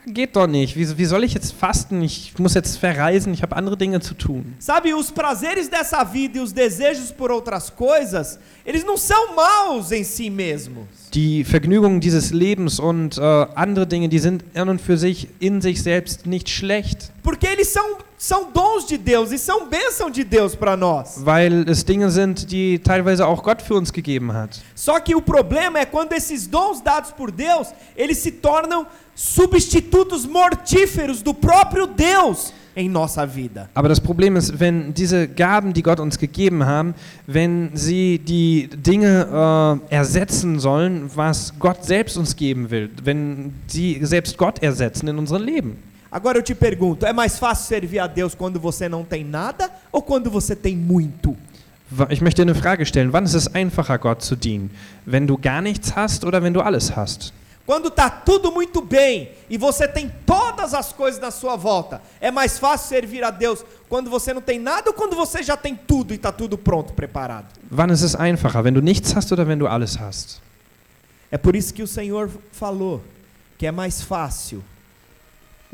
[0.06, 0.76] Geht doch nicht.
[0.76, 2.02] Wie, wie soll ich jetzt fasten?
[2.02, 3.32] Ich muss jetzt verreisen.
[3.32, 4.54] Ich habe andere Dinge zu tun.
[4.58, 9.92] Sabe, os prazeres dessa vida e os desejos por outras coisas, eles não são maus
[9.92, 10.86] em si mesmos.
[11.14, 13.22] Die Vergnügungen dieses Lebens und äh,
[13.54, 17.68] andere Dinge, die sind an und für sich in sich selbst nicht schlecht, Porque eles
[17.68, 21.16] são, são dons de Deus e são bênção de Deus para nós.
[21.24, 24.60] weil es Dinge sind, die teilweise auch Gott für uns gegeben hat.
[24.76, 30.26] Só que o problema é quando esses dons dados por Deus, eles se tornam substitutos
[30.26, 33.70] mortíferos do próprio Deus em nossa vida.
[33.74, 36.94] Aber das Problem ist, wenn diese Gaben, die Gott uns gegeben haben,
[37.26, 44.00] wenn sie die Dinge äh, ersetzen sollen, was Gott selbst uns geben will, wenn sie
[44.02, 45.93] selbst Gott ersetzen in unserem Leben.
[46.14, 49.68] Agora eu te pergunto, é mais fácil servir a Deus quando você não tem nada
[49.90, 51.36] ou quando você tem muito?
[52.08, 53.12] Ich möchte eine Frage stellen.
[53.12, 54.70] Wann ist es einfacher, Gott zu dienen?
[55.04, 57.32] Wenn du gar nichts hast oder wenn du alles hast?
[57.66, 62.30] Quando tá tudo muito bem e você tem todas as coisas na sua volta, é
[62.30, 65.74] mais fácil servir a Deus quando você não tem nada ou quando você já tem
[65.74, 67.48] tudo e está tudo pronto, preparado?
[67.72, 68.62] Wann ist es einfacher?
[68.62, 70.40] Wenn du nichts hast oder wenn du alles hast?
[71.32, 73.02] É por isso que o Senhor falou
[73.58, 74.62] que é mais fácil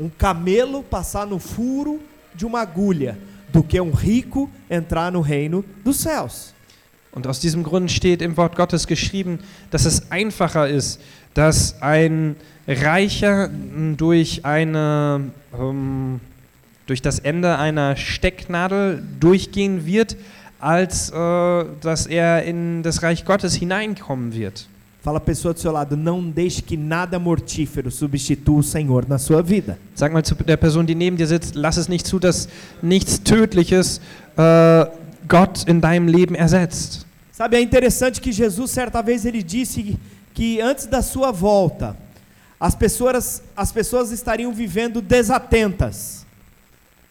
[0.01, 1.99] um camelo passar no furo
[2.33, 3.17] de uma agulha
[3.53, 6.53] do que um rico entrar no reino dos céus.
[7.11, 10.99] Und aus diesem Grund steht im Wort Gottes geschrieben, dass es einfacher ist,
[11.33, 12.35] dass ein
[12.67, 13.49] Reicher
[13.97, 16.19] durch eine ähm,
[16.87, 20.17] durch das Ende einer Stecknadel durchgehen wird,
[20.59, 24.67] als äh, dass er in das Reich Gottes hineinkommen wird.
[25.01, 29.17] Fala a pessoa do seu lado, não deixe que nada mortífero substitua o Senhor na
[29.17, 29.79] sua vida.
[29.95, 32.47] Sag mal zu der Person, die neben dir sitzt, lass es nicht zu, dass
[32.83, 33.99] nichts Tödliches
[34.37, 34.85] äh,
[35.27, 37.07] Gott in deinem Leben ersetzt.
[37.31, 39.97] Sabe, é interessante que Jesus certa vez ele disse
[40.35, 41.97] que antes da sua volta,
[42.59, 46.27] as pessoas, as pessoas estariam vivendo desatentas.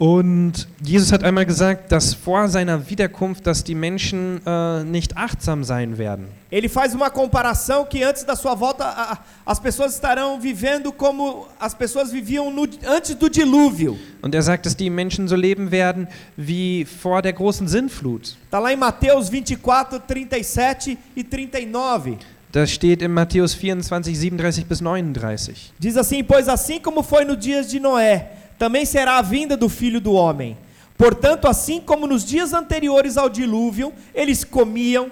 [0.00, 5.62] Und Jesus hat einmal gesagt, dass vor seiner Wiederkunft, dass die Menschen äh, nicht achtsam
[5.62, 6.28] sein werden.
[6.50, 11.46] Ele faz uma comparação que antes da sua volta a- as pessoas estarão vivendo como
[11.60, 13.98] as pessoas viviam no- antes do dilúvio.
[14.22, 18.36] Und er sagt, dass die Menschen so leben werden wie vor der großen Sintflut.
[18.46, 22.16] Está lá em Mateus 24, 37 e 39.
[22.52, 25.72] Das steht in Matthäus 24, 37 bis 39.
[25.78, 28.28] Diz assim: Pois assim como foi no dias de Noé,
[28.60, 30.54] também será a vinda do filho do homem.
[30.98, 35.10] Portanto, assim como nos dias anteriores ao dilúvio, eles comiam,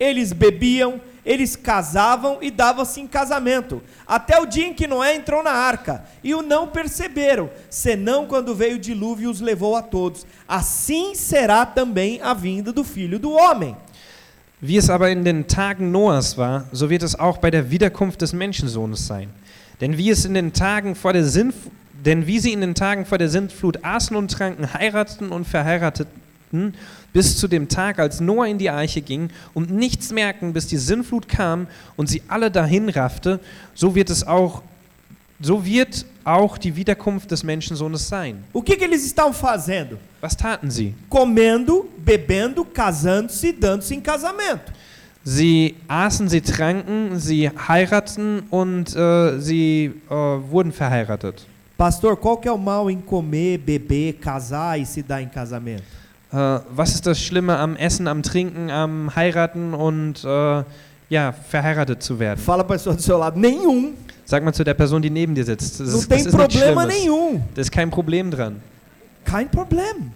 [0.00, 5.42] eles bebiam, eles casavam e davam-se em casamento, até o dia em que Noé entrou
[5.42, 10.24] na arca, e o não perceberam, senão quando veio o dilúvio os levou a todos.
[10.48, 13.76] Assim será também a vinda do filho do homem.
[14.62, 18.22] Wie es aber in den Tagen Noahs war, so wird es auch bei der Wiederkunft
[18.22, 19.28] des Menschensohnes sein.
[19.78, 21.54] Denn wie es in den Tagen vor der Sintf
[22.04, 26.74] denn wie sie in den Tagen vor der Sintflut aßen und tranken, heirateten und verheirateten,
[27.12, 30.76] bis zu dem Tag, als Noah in die Arche ging und nichts merkten, bis die
[30.76, 33.40] Sintflut kam und sie alle dahin raffte,
[33.74, 34.62] so wird es auch
[35.40, 38.42] so wird auch die Wiederkunft des Menschensohnes sein.
[38.52, 39.96] O que, que eles estavam fazendo?
[40.20, 40.94] Was taten sie?
[41.08, 44.72] Comendo, bebendo, casando-se dando-se em casamento.
[45.22, 51.46] Sie aßen, sie tranken, sie heirateten und äh, sie äh, wurden verheiratet.
[51.78, 55.84] Pastor, qual que é o mal em comer, beber, casar e se dar em casamento?
[56.32, 60.64] Äh, was ist das Schlimme am Essen, am Trinken, am Heiraten und äh,
[61.08, 62.40] ja, verheiratet zu werden?
[62.40, 63.94] Fala para a pessoa do seu lado, nenhum.
[64.24, 65.78] Sag mal zu der Person, die neben dir sitzt.
[65.78, 67.00] Das Não ist, das tem ist nichts problema Schlimmes.
[67.00, 67.42] nenhum.
[67.54, 68.56] Da ist kein Problem dran.
[69.24, 70.12] Kein problema.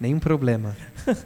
[0.00, 0.74] Nenhum Problema.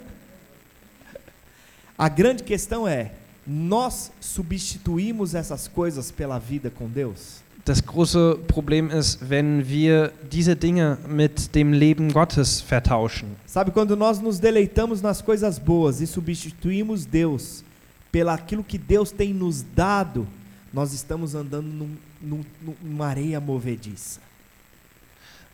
[1.97, 3.11] A grande questão é,
[3.45, 7.42] nós substituímos essas coisas pela vida com Deus?
[7.65, 13.37] Das große Problem ist, wenn wir diese Dinge mit dem Leben Gottes vertauschen.
[13.45, 17.63] Sabe, quando nós nos deleitamos nas coisas boas e substituímos Deus
[18.11, 20.27] pela aquilo que Deus tem nos dado,
[20.73, 22.45] nós estamos andando num, num,
[22.83, 24.19] numa areia movediça.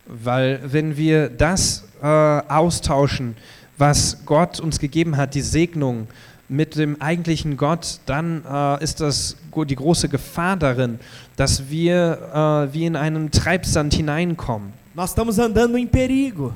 [0.04, 2.06] Weil wenn wir das äh,
[2.48, 3.36] austauschen,
[3.78, 6.08] was Gott uns gegeben hat, die Segnung
[6.50, 9.36] mit dem eigentlichen Gott, dann äh, ist das
[9.68, 10.98] die große Gefahr darin,
[11.36, 14.72] dass wir äh, wie in einen Treibsand hineinkommen.
[14.94, 16.52] Nós estamos andando em perigo.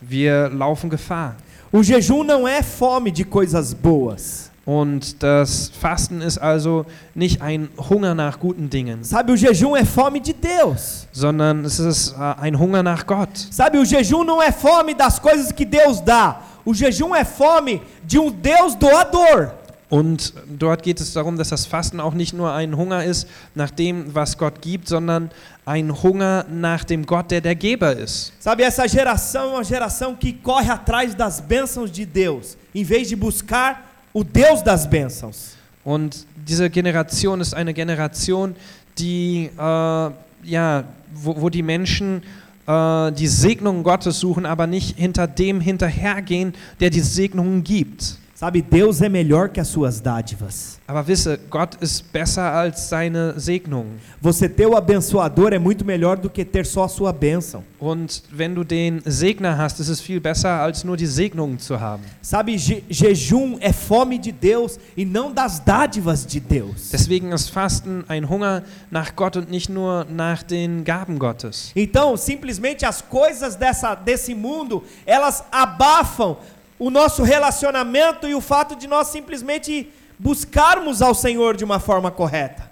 [0.00, 1.36] Wir laufen Gefahr.
[1.70, 4.50] O jejum não é fome de coisas boas.
[4.66, 9.84] Und das Fasten ist also nicht ein Hunger nach guten Dingen, Sabe, o jejum é
[9.84, 11.06] fome de Deus.
[11.12, 13.36] sondern es ist äh, ein Hunger nach Gott.
[13.50, 16.40] Sabe, o jejum não é fome das coisas que Deus dá.
[16.64, 19.52] O jejum é fome de um Deus doador.
[19.90, 23.70] Und dort geht es darum, dass das Fasten auch nicht nur ein Hunger ist nach
[23.70, 25.30] dem, was Gott gibt, sondern
[25.66, 28.32] ein Hunger nach dem Gott, der der Geber ist.
[28.40, 33.08] Sabe, essa geração é uma geração que corre atrás das bênçãos de Deus, em vez
[33.10, 35.56] de buscar o Deus das bênçãos.
[35.84, 38.54] Und diese Generation ist eine Generation,
[38.96, 42.22] die, äh, ja, wo, wo die Menschen
[42.66, 48.18] äh, die Segnungen Gottes suchen, aber nicht hinter dem hinterhergehen, der die Segnungen gibt.
[48.44, 50.78] Sabe, Deus é melhor que as suas dádivas.
[50.86, 53.96] Aber wisse, Gott ist besser als seine Segnungen.
[54.20, 57.64] Você ter o abençoador é muito melhor do que ter só a sua bênção.
[57.80, 61.80] Und wenn du den Segner hast, ist es viel besser, als nur die Segnungen zu
[61.80, 62.02] haben.
[62.20, 66.90] Sabe, je jejum é fome de Deus e não das dádivas de Deus.
[66.90, 71.72] Deswegen ist Fasten ein Hunger nach Gott und nicht nur nach den Gaben Gottes.
[71.74, 76.36] Então, simplesmente as coisas dessa, desse mundo, elas abafam
[76.78, 82.10] o nosso relacionamento e o fato de nós simplesmente buscarmos ao Senhor de uma forma
[82.10, 82.70] correta.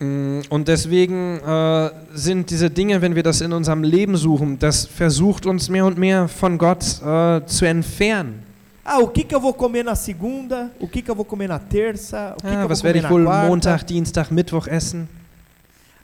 [0.00, 4.84] Mm, Und deswegen äh, sind diese Dinge, wenn wir das in unserem Leben suchen, das
[4.86, 8.42] versucht uns mehr und mehr von Gott äh, zu entfernen.
[8.84, 10.68] Ah, o que, que eu vou comer na segunda?
[10.80, 12.34] O que, que eu vou comer na terça?
[12.36, 13.48] O que, que Ah, eu vou was werde comer ich wohl quarta?
[13.48, 15.08] Montag, Dienstag, Mittwoch essen?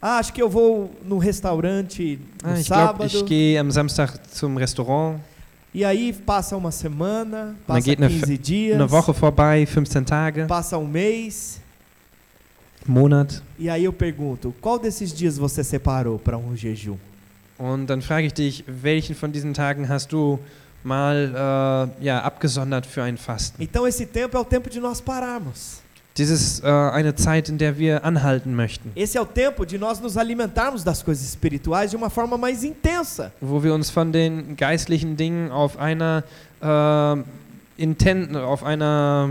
[0.01, 3.05] Ah, acho que eu vou no restaurante no Ah, ich sábado.
[3.05, 5.19] ich gehe am Samstag zum Restaurant.
[5.79, 10.05] E aí passa uma semana, Man passa geht eine 15 dias, Eine Woche vorbei, 15
[10.05, 11.61] Tage, passa um mês.
[12.85, 13.41] Monat.
[13.57, 16.97] E aí eu pergunto, qual desses dias você separou para um jejum?
[17.57, 20.41] Und dann frage ich dich, welchen von diesen Tagen hast du
[20.83, 21.33] mal
[22.01, 23.63] äh, ja, abgesondert für ein Fasten?
[23.63, 25.81] Então esse tempo é o tempo de nós pararmos.
[26.19, 29.79] Dies ist äh, eine Zeit, in der wir anhalten möchten, Esse é o tempo de
[29.79, 33.31] nós nos alimentarmos das coisas espirituais de uma forma mais intensa.
[33.41, 36.25] wo wir uns von den geistlichen Dingen auf einer
[36.61, 37.17] äh,
[37.81, 39.31] inten auf einer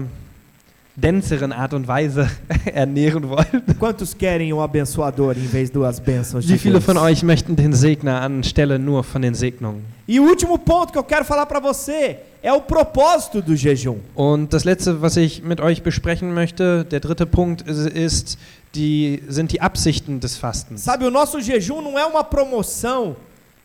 [0.99, 2.27] denseren Art und Weise
[2.73, 3.63] ernähren wollen.
[3.77, 6.85] Quantos querem um abençoador em vez das bênçãos de Wie viele Deus?
[6.85, 9.83] von euch möchten den Segner anstelle nur von den Segnungen?
[10.07, 13.97] E o último ponto que eu quero falar para você é o propósito do jejum.
[14.15, 18.39] Und das letzte, was ich mit euch besprechen möchte, der dritte Punkt ist,
[18.73, 20.83] die, sind die Absichten des Fastens.
[20.83, 23.15] Sabe, o nosso jejum não é uma promoção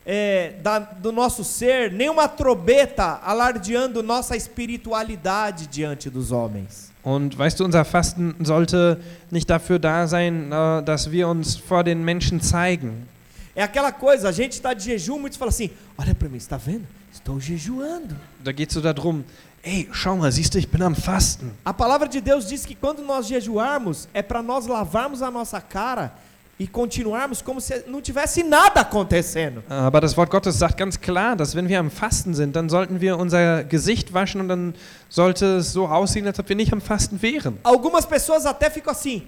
[0.04, 6.91] é, da- do nosso ser, nem uma trobeta alardeando nossa espiritualidade diante dos homens.
[7.02, 11.82] Und weißt du, unser Fasten sollte nicht dafür da sein, äh, dass wir uns vor
[11.82, 13.08] den Menschen zeigen.
[13.54, 16.56] É aquela coisa, a gente está de jejum, muitos falam assim: olha para mim, está
[16.56, 16.86] vendo?
[17.12, 18.16] Estou jejuando.
[18.42, 19.22] Da geht es so darum,
[19.62, 21.52] ey, schau mal, siehst du, ich bin am Fasten.
[21.62, 25.60] A palavra de Deus diz que quando nós jejuarmos, é para nós lavarmos a nossa
[25.60, 26.14] cara
[26.62, 29.64] e continuarmos como se não tivesse nada acontecendo.
[29.68, 33.00] Aber das Wort Gottes sagt ganz klar, dass wenn wir am Fasten sind, dann sollten
[33.00, 34.74] wir unser Gesicht waschen und dann
[35.08, 37.58] sollte es so aussehen, als ob wir nicht am Fasten wären.
[37.64, 39.22] Algumas pessoas até ficam assim: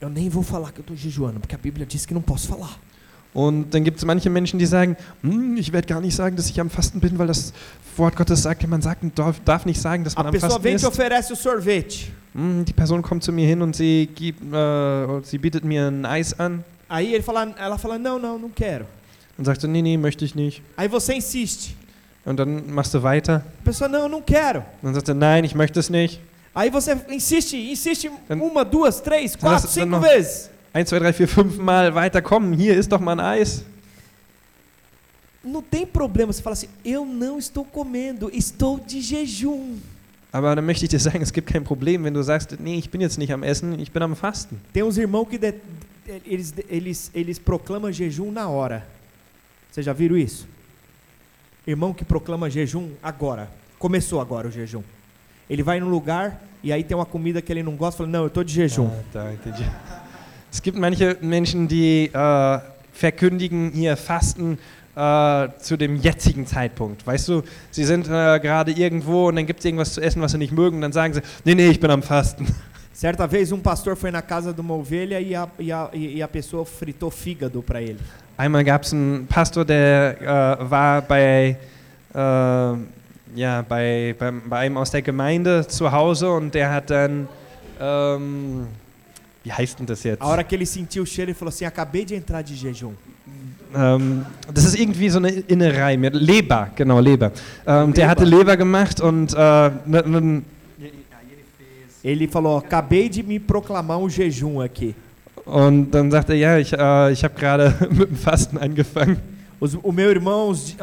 [0.00, 2.48] eu nem vou falar que eu estou jejuando, porque a Bíblia diz que não posso
[2.48, 2.78] falar.
[3.32, 6.50] Und dann gibt es manche Menschen, die sagen, hm, ich werde gar nicht sagen, dass
[6.50, 7.52] ich am Fasten bin, weil das
[7.96, 10.72] Wort Gottes sagt, man sagt, darf, darf nicht sagen, dass man A am Fasten e
[10.74, 10.84] ist.
[10.84, 12.06] oferece o sorvete.
[12.34, 16.04] Hm, die Person kommt zu mir hin und sie, gibt, äh, sie bietet mir ein
[16.04, 18.84] Eis an Aí ele fala, ela fala: não, não, não quero.
[19.38, 20.60] und sagt so, nee, nee, möchte ich nicht.
[20.76, 21.76] Aí você insiste.
[22.24, 23.44] Und dann machst du weiter.
[23.60, 24.64] A pessoa: não, não quero.
[24.82, 26.20] Dann sagt er, nein, ich möchte es nicht.
[26.52, 30.50] Aí você insiste, insiste Dann- uma, duas, três, quatro, cinco vezes.
[30.74, 32.52] 1, 2, 3, 4, 5 Mal weiterkommen.
[32.58, 33.64] Hier ist doch mal ein Eis.
[35.42, 39.78] Não tem problema você falar assim, eu não estou comendo, estou de jejum.
[40.32, 42.88] Aber dann möchte ich dir sagen, es gibt kein Problem, wenn du sagst, nee, ich
[42.90, 44.60] bin jetzt nicht am Essen, ich bin am Fasten.
[44.72, 45.54] Tem uns irmãos que de-
[46.24, 48.86] eles, eles, eles proclamam jejum na hora.
[49.72, 50.46] Vocês já viram isso?
[51.66, 53.50] Irmão que proclama jejum agora.
[53.78, 54.82] Começou agora o jejum.
[55.48, 58.20] Ele vai num lugar e aí tem uma comida que ele não gosta, fala, não,
[58.20, 58.86] eu estou de jejum.
[58.88, 59.64] Ah, da, entendi.
[60.52, 62.58] Es gibt manche Menschen, die äh,
[62.92, 64.58] verkündigen ihr Fasten
[64.96, 67.06] äh, zu dem jetzigen Zeitpunkt.
[67.06, 70.32] Weißt du, sie sind äh, gerade irgendwo und dann gibt es irgendwas zu essen, was
[70.32, 72.46] sie nicht mögen, dann sagen sie, nee, nee, ich bin am Fasten.
[72.92, 76.22] Certa vez um pastor foi na casa de uma ovelha e a, e a, e
[76.22, 77.98] a pessoa fritou fígado para ele.
[78.36, 81.56] Einmal gab es einen Pastor, der äh, war bei,
[82.14, 82.18] äh,
[83.34, 87.28] ja, bei, beim, bei einem aus der Gemeinde zu Hause und der hat dann,
[87.80, 88.66] ähm,
[89.50, 90.22] wie heißt denn das jetzt?
[90.22, 92.92] A hora que ele sentiu o cheiro, ele falou assim: Acabei de entrar de jejum.
[93.74, 97.32] Ähm, das ist irgendwie so eine Innerei, mit Leber, genau, Leber.
[97.66, 99.70] Ähm, Der hatte Leber gemacht und äh,
[102.02, 104.94] Ele falou: Acabei de me proclamar um jejum aqui.
[105.44, 109.16] und dann sagte er, ja, ich, äh, ich habe gerade mit dem Fasten angefangen.
[109.58, 110.76] Os- o meu irmão, uns-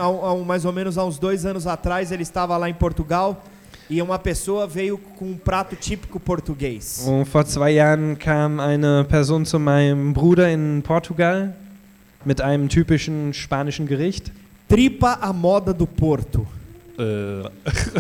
[0.46, 3.42] mais ou menos há uns dois anos atrás, ele estava lá em Portugal
[3.90, 7.06] e uma pessoa veio com um prato típico português.
[7.08, 11.56] Und vor zwei Jahren kam eine Person zu meinem Bruder in Portugal
[12.26, 14.32] mit einem typischen spanischen Gericht.
[14.68, 16.46] Tripa à moda do Porto.
[17.00, 17.44] Äh,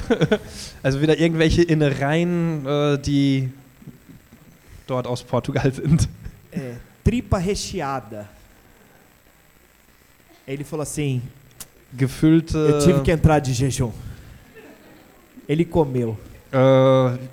[0.84, 3.50] also wieder irgendwelche Innereien, äh, die
[4.86, 6.10] dort aus Portugal sind.
[6.52, 8.28] É, tripa recheada.
[10.46, 11.22] Ele falou assim:
[11.96, 12.58] Gefüllte.
[12.58, 13.92] Eu tive que entrar de jejum.
[15.48, 16.14] Ele comeu.
[16.52, 16.58] äh,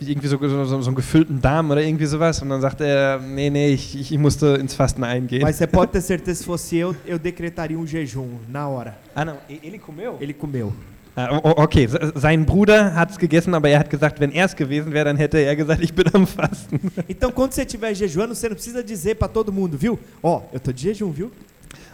[0.01, 2.41] irgendwie so, so, so einen gefüllten Darm oder irgendwie sowas.
[2.43, 5.43] Und dann sagte er, nee, nee, ich, ich musste ins Fasten eingehen.
[5.43, 8.97] Mas você pode ter certeza, se fosse eu, eu decretaria um jejum na hora.
[9.15, 10.17] ah, não, ele comeu?
[10.21, 10.73] Ele comeu.
[11.17, 14.57] Ah, okay, se- sein Bruder hat es gegessen, aber er hat gesagt, wenn er es
[14.57, 16.81] gewesen wäre, dann hätte er gesagt, ich bin am Fasten.
[17.09, 19.97] Então, quando você estiver jejuando, você não precisa dizer para todo mundo, viu?
[20.21, 21.31] Ó, eu tô de jejum, viu?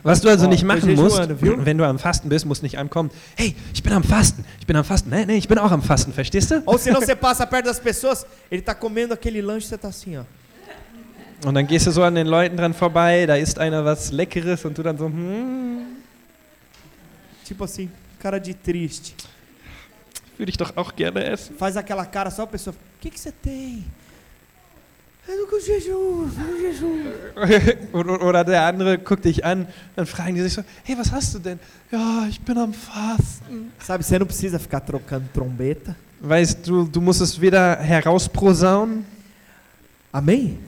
[0.02, 2.88] Was du also Oh, nicht machen musst, wenn du am Fasten bist, muss nicht einem
[2.88, 5.10] kommen, hey, ich bin am Fasten, ich bin am Fasten.
[5.10, 6.62] Nee, nee, ich bin auch am Fasten, verstehst du?
[6.66, 10.16] Ou senão você passa perto das pessoas, ele tá comendo aquele lanche, você tá assim,
[10.16, 10.24] ó.
[11.46, 14.64] Und dann gehst du so an den Leuten dran vorbei, da isst einer was Leckeres
[14.64, 15.86] und du dann so, hm,
[17.44, 19.14] Tipo assim, cara de triste.
[20.38, 21.56] würde ich doch auch gerne essen.
[21.56, 23.44] Faz aquela cara só a pessoa, o que que você tem?
[23.44, 25.19] Eu tô com jejum, tô com jejum.
[27.92, 29.66] Oder der andere guckt dich an,
[29.96, 31.58] dann fragen die sich so, hey, was hast du denn?
[31.90, 33.72] Ja, ich bin am Fasten.
[33.78, 35.94] Sabe, você não precisa ficar trocando trombeta.
[36.20, 39.04] Weißt du, du musst es wieder herausprosaunen.
[40.12, 40.58] Amém?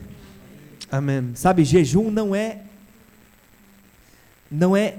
[0.89, 1.35] Amen.
[1.35, 2.59] Sabe, jejum não é
[4.49, 4.95] não é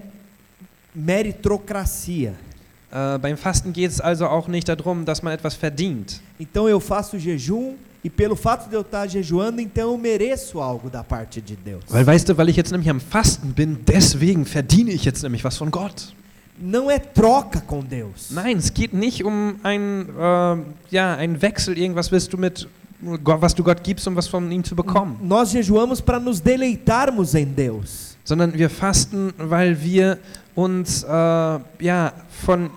[0.94, 2.34] meritocracia.
[2.90, 6.20] Äh, beim Fasten geht es also auch nicht darum, dass man etwas verdient.
[6.38, 10.90] Então eu faço jejum e pelo fato de eu estar jejuando, então eu mereço algo
[10.90, 11.84] da parte de Deus.
[11.88, 15.42] Weil weißt du, weil ich jetzt nämlich am Fasten bin, deswegen verdiene ich jetzt nämlich
[15.42, 16.14] was von Gott.
[16.58, 18.30] Não é troca com Deus.
[18.30, 20.56] Nein, es geht nicht um ein, äh,
[20.90, 22.68] ja, einen Wechsel, irgendwas willst du mit,
[23.00, 25.16] was du Gott gibst, um was von ihm zu bekommen.
[25.22, 28.16] Nós jejuamos para nos deleitarmos em Deus.
[28.22, 30.18] Sondern wir fasten, weil wir
[30.54, 32.70] uns äh, ja, von,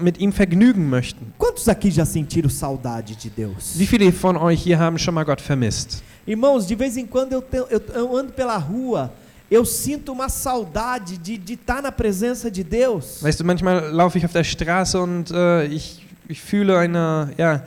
[0.00, 1.32] mit ihm vergnügen möchten.
[1.38, 3.78] Quantos aqui já sentiram saudade de Deus?
[3.78, 6.02] Wie viele von euch hier haben schon mal Gott vermisst?
[6.26, 9.12] Irmãos, de vez em quando eu, te- eu- eu ando pela rua,
[9.50, 13.22] eu sinto uma saudade de estar na presença de Deus.
[13.22, 17.62] Weißt du, manchmal laufe ich auf der Straße und äh, ich, ich fühle eine, ja,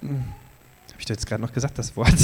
[0.00, 0.10] hm,
[0.92, 2.14] habe ich jetzt gerade noch gesagt, das Wort?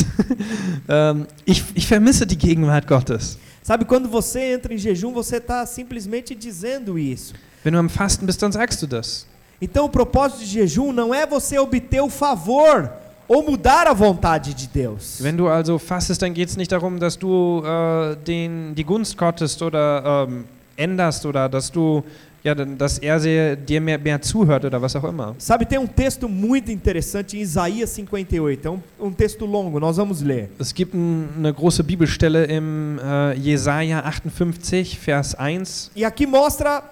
[0.88, 3.38] ähm, ich, ich vermisse die Gegenwart Gottes.
[3.62, 7.32] Sabe, quando você entra em jejum, você está simplesmente dizendo isso.
[7.64, 9.26] Wenn du am Fasten bist, dann sagst du das.
[9.60, 12.90] Então, o propósito de jejum não é você obter o favor
[13.28, 15.20] ou mudar a vontade de Deus.
[15.22, 19.16] Wenn du also fastest, dann geht es nicht darum, dass du äh, den, die Gunst
[19.16, 20.44] Gottes oder ähm,
[20.76, 22.02] änderst oder dass du,
[22.42, 25.34] ja, dass er dir mehr, mehr zuhört oder was auch immer.
[25.38, 28.66] Sabe, tem um texto muito interessante em Isaías 58.
[28.66, 30.48] É um, um texto longo, nós vamos ler.
[30.58, 35.92] Es gibt ein, eine große Bibelstelle im äh, Jesaja 58, Vers 1.
[35.94, 36.82] E aqui mostra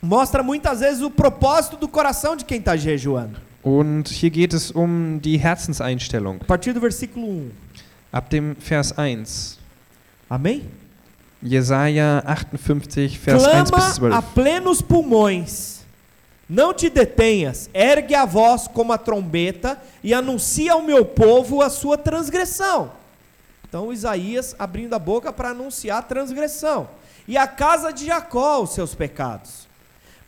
[0.00, 3.38] mostra muitas vezes o propósito do coração de quem está jejuando.
[3.62, 6.38] Und hier geht es um die Herzenseinstellung.
[6.40, 7.50] A partir do versículo 1.
[8.12, 9.58] Ab dem Vers 1.
[10.28, 10.64] Amém?
[11.42, 12.22] Jesaja
[12.56, 14.34] 58, Vers 1 bis Clama a 12.
[14.34, 15.80] plenos pulmões.
[16.48, 21.70] Não te detenhas, ergue a voz como a trombeta e anuncia ao meu povo a
[21.70, 22.90] sua transgressão.
[23.68, 26.88] Então Isaías abrindo a boca para anunciar a transgressão.
[27.28, 29.68] E a casa de Jacó os seus pecados.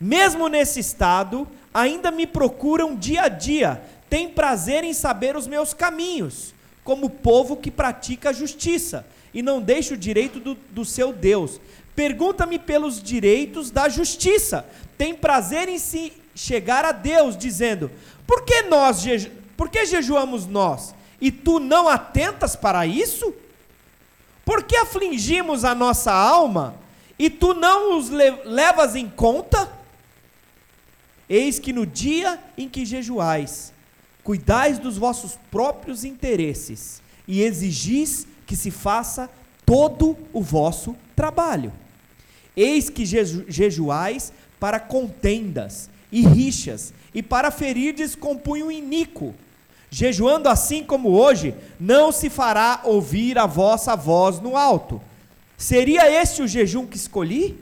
[0.03, 5.73] Mesmo nesse estado, ainda me procuram dia a dia, têm prazer em saber os meus
[5.73, 11.13] caminhos, como povo que pratica a justiça e não deixa o direito do, do seu
[11.13, 11.57] Deus.
[11.95, 14.65] Pergunta-me pelos direitos da justiça,
[14.97, 17.89] tem prazer em se chegar a Deus, dizendo:
[18.27, 20.93] Por que nós jeju por que jejuamos nós?
[21.21, 23.33] E tu não atentas para isso?
[24.43, 26.75] Por que afligimos a nossa alma
[27.17, 29.81] e tu não os le levas em conta?
[31.35, 33.73] Eis que no dia em que jejuais,
[34.23, 39.27] cuidais dos vossos próprios interesses e exigis que se faça
[39.65, 41.73] todo o vosso trabalho.
[42.55, 49.33] Eis que jeju jejuais para contendas e rixas e para ferirdes com punho iníquo.
[49.89, 55.01] Jejuando assim como hoje, não se fará ouvir a vossa voz no alto.
[55.57, 57.57] Seria este o jejum que escolhi?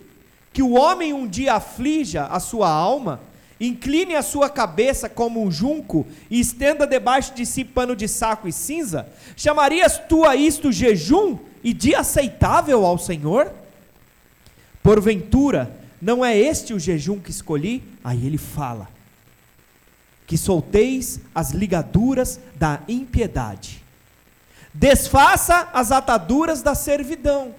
[0.52, 3.31] Que o homem um dia aflija a sua alma,
[3.66, 8.48] incline a sua cabeça como um junco e estenda debaixo de si pano de saco
[8.48, 9.06] e cinza?
[9.36, 13.52] Chamarias tu a isto jejum e dia aceitável ao Senhor?
[14.82, 17.84] Porventura, não é este o jejum que escolhi?
[18.02, 18.88] Aí ele fala:
[20.26, 23.84] que solteis as ligaduras da impiedade,
[24.74, 27.54] desfaça as ataduras da servidão,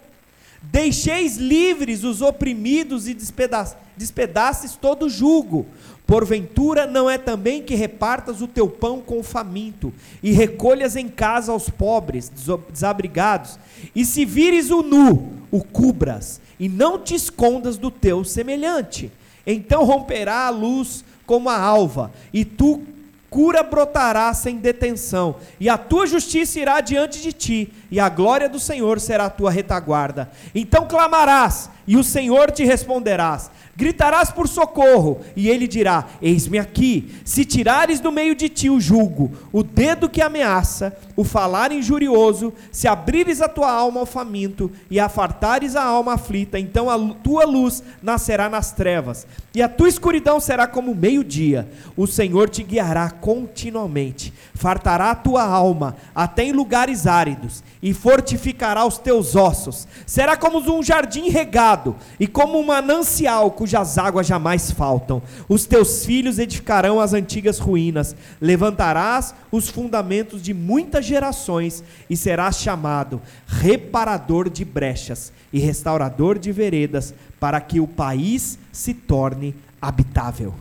[0.61, 5.67] deixeis livres os oprimidos e despeda despedaces todo jugo.
[6.13, 9.91] Porventura não é também que repartas o teu pão com o faminto,
[10.21, 12.31] e recolhas em casa aos pobres,
[12.69, 13.57] desabrigados,
[13.95, 19.11] e se vires o nu, o cubras, e não te escondas do teu semelhante.
[19.43, 22.83] Então romperá a luz como a alva, e tu
[23.27, 28.47] cura brotará sem detenção, e a tua justiça irá diante de ti, e a glória
[28.47, 30.29] do Senhor será a tua retaguarda.
[30.53, 33.51] Então clamarás, e o Senhor te responderás.
[33.75, 37.11] Gritarás por socorro, e ele dirá: Eis-me aqui.
[37.25, 42.53] Se tirares do meio de ti o julgo, o dedo que ameaça, o falar injurioso,
[42.71, 47.45] se abrires a tua alma ao faminto e afartares a alma aflita, então a tua
[47.45, 49.25] luz nascerá nas trevas,
[49.55, 51.67] e a tua escuridão será como meio-dia.
[51.97, 58.85] O Senhor te guiará continuamente, fartará a tua alma até em lugares áridos, e fortificará
[58.85, 59.87] os teus ossos.
[60.05, 61.72] Será como um jardim regado,
[62.19, 65.21] e como um manancial cujas águas jamais faltam.
[65.47, 72.57] Os teus filhos edificarão as antigas ruínas, levantarás os fundamentos de muitas gerações, e serás
[72.59, 80.53] chamado reparador de brechas e restaurador de veredas, para que o país se torne habitável.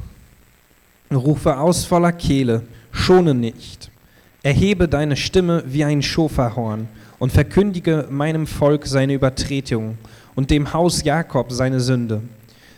[1.11, 3.91] Rufe aus voller Kehle, schone nicht.
[4.43, 6.89] Erhebe deine Stimme wie ein Schofahorn
[7.21, 9.97] und verkündige meinem Volk seine Übertretung
[10.35, 12.23] und dem Haus Jakob seine Sünde.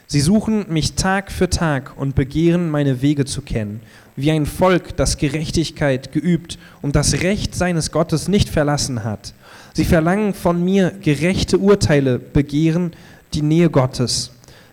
[0.07, 3.81] Sie suchen mich Tag für Tag und begehren meine Wege zu kennen,
[4.17, 9.35] wie ein Volk, das Gerechtigkeit geübt und das Recht seines Gottes nicht verlassen hat.
[9.73, 12.93] Sie verlangen von mir gerechte Urteile, begehren
[13.33, 14.31] die Nähe Gottes.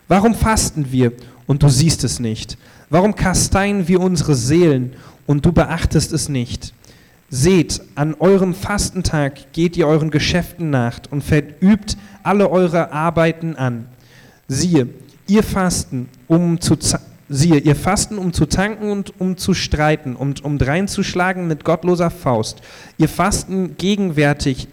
[0.07, 1.13] Warum fasten wir
[1.47, 2.57] und du siehst es nicht?
[2.89, 4.93] Warum kasteien wir unsere Seelen
[5.25, 6.73] und du beachtest es nicht?
[7.29, 13.87] Seht, an eurem Fastentag geht ihr euren Geschäften nach und verübt alle eure Arbeiten an.
[14.47, 14.87] Siehe,
[15.27, 16.75] ihr fasten, um zu
[17.29, 22.09] siehe, ihr fasten, um zu tanken und um zu streiten und um dreinzuschlagen mit gottloser
[22.09, 22.61] Faust.
[22.97, 24.67] Ihr fasten gegenwärtig,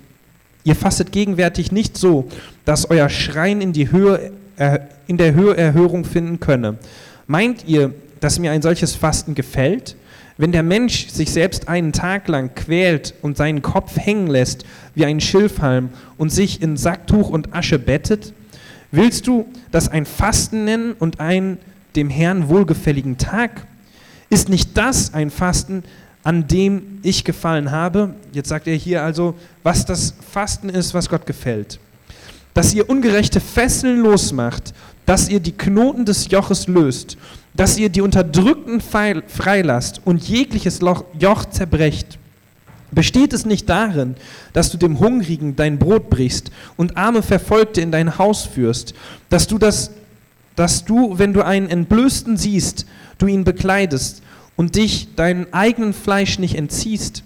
[0.65, 2.29] ihr fastet gegenwärtig nicht so,
[2.65, 6.79] dass euer Schrein in die Höhe äh, in der Höhe Erhörung finden könne.
[7.27, 9.97] Meint ihr, dass mir ein solches Fasten gefällt?
[10.41, 14.64] Wenn der Mensch sich selbst einen Tag lang quält und seinen Kopf hängen lässt
[14.95, 18.32] wie ein Schilfhalm und sich in Sacktuch und Asche bettet,
[18.93, 21.59] willst du das ein Fasten nennen und einen
[21.97, 23.66] dem Herrn wohlgefälligen Tag?
[24.30, 25.82] Ist nicht das ein Fasten,
[26.22, 28.14] an dem ich gefallen habe?
[28.32, 29.34] Jetzt sagt er hier also,
[29.64, 31.80] was das Fasten ist, was Gott gefällt.
[32.55, 34.72] Dass ihr ungerechte Fesseln losmacht,
[35.05, 37.16] dass ihr die Knoten des Joches löst
[37.59, 40.79] dass ihr die Unterdrückten freilasst und jegliches
[41.19, 42.17] Joch zerbrecht.
[42.93, 44.15] Besteht es nicht darin,
[44.53, 48.95] dass du dem Hungrigen dein Brot brichst und arme Verfolgte in dein Haus führst,
[49.29, 49.91] dass du das,
[50.55, 52.87] dass du, wenn du einen Entblößten siehst,
[53.19, 54.23] du ihn bekleidest
[54.55, 57.25] und dich deinem eigenen Fleisch nicht entziehst,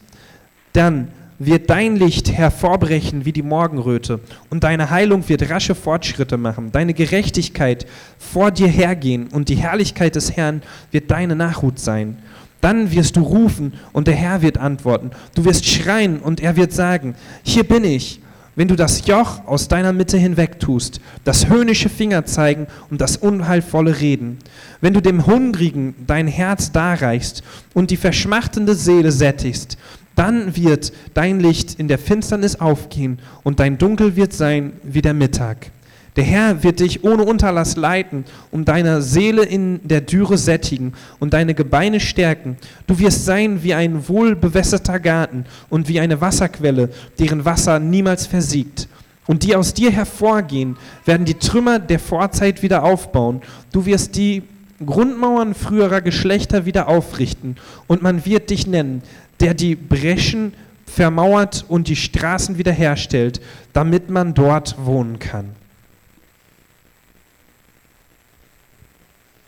[0.73, 1.09] dann
[1.47, 4.21] wird dein Licht hervorbrechen wie die Morgenröte
[4.51, 7.87] und deine Heilung wird rasche Fortschritte machen, deine Gerechtigkeit
[8.19, 12.19] vor dir hergehen und die Herrlichkeit des Herrn wird deine Nachhut sein.
[12.61, 15.11] Dann wirst du rufen und der Herr wird antworten.
[15.35, 18.21] Du wirst schreien und er wird sagen, hier bin ich.
[18.55, 23.99] Wenn du das Joch aus deiner Mitte hinwegtust, das höhnische Finger zeigen und das unheilvolle
[23.99, 24.39] Reden,
[24.83, 29.79] wenn du dem Hungrigen dein Herz darreichst und die verschmachtende Seele sättigst,
[30.15, 35.15] dann wird dein Licht in der Finsternis aufgehen und dein Dunkel wird sein wie der
[35.15, 35.71] Mittag.
[36.17, 41.33] Der Herr wird dich ohne Unterlass leiten, um deine Seele in der Dürre sättigen und
[41.33, 42.59] deine Gebeine stärken.
[42.87, 48.89] Du wirst sein wie ein wohlbewässerter Garten und wie eine Wasserquelle, deren Wasser niemals versiegt.
[49.27, 53.41] Und die aus dir hervorgehen, werden die Trümmer der Vorzeit wieder aufbauen.
[53.73, 54.43] Du wirst die
[54.85, 57.57] Grundmauern früherer Geschlechter wieder aufrichten
[57.87, 59.03] und man wird dich nennen,
[59.43, 60.55] der die Breschen
[60.87, 63.41] vermauert und die Straßen wiederherstellt,
[63.73, 65.51] damit man dort wohnen kann.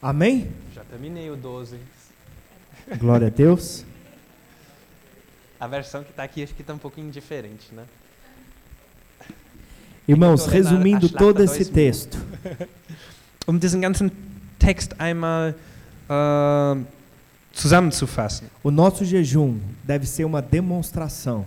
[0.02, 0.48] Amém?
[0.74, 1.78] Já terminei o 12.
[2.98, 3.84] Glória a Deus.
[5.58, 7.84] A versão que está aqui acho que está um pouquinho diferente, né?
[10.06, 11.72] Irmãos, resumindo todo esse 2000.
[11.72, 12.18] texto,
[13.46, 14.10] Um diesen ganzen
[14.58, 15.54] Text einmal
[16.08, 16.76] äh,
[17.56, 18.48] zusammenzufassen.
[18.62, 21.46] o nosso jejum deve ser uma demonstração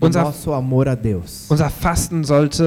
[0.00, 1.46] do Unser- nosso amor a Deus.
[1.50, 2.62] Unser Fasten sollte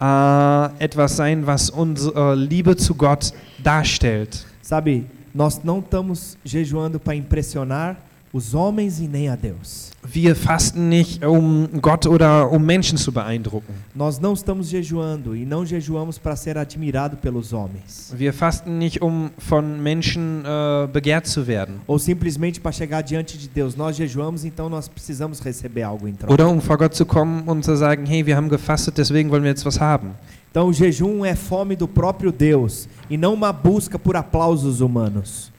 [0.00, 4.44] äh, etwas sein, was unsere Liebe zu Gott darstellt.
[4.62, 7.96] Sabe, nós não estamos jejuando para impressionar
[8.32, 9.92] os homens e nem a Deus.
[10.04, 13.74] Wir fasten nicht, um Gott oder um Menschen zu beeindrucken.
[13.94, 18.12] Nós não estamos jejuando e não jejuamos para ser admirado pelos homens.
[18.16, 23.36] Wir fasten nicht, um von Menschen äh, begehrt zu werden Ou simplesmente para chegar diante
[23.36, 23.76] de Deus.
[23.76, 26.32] Nós jejuamos, então nós precisamos receber algo em troca.
[26.32, 29.42] oder um vor Gott zu kommen und zu sagen, hey, wir haben gefastet, deswegen wollen
[29.44, 30.12] wir jetzt was haben.
[30.50, 35.51] Então o jejum é fome do próprio Deus e não uma busca por aplausos humanos.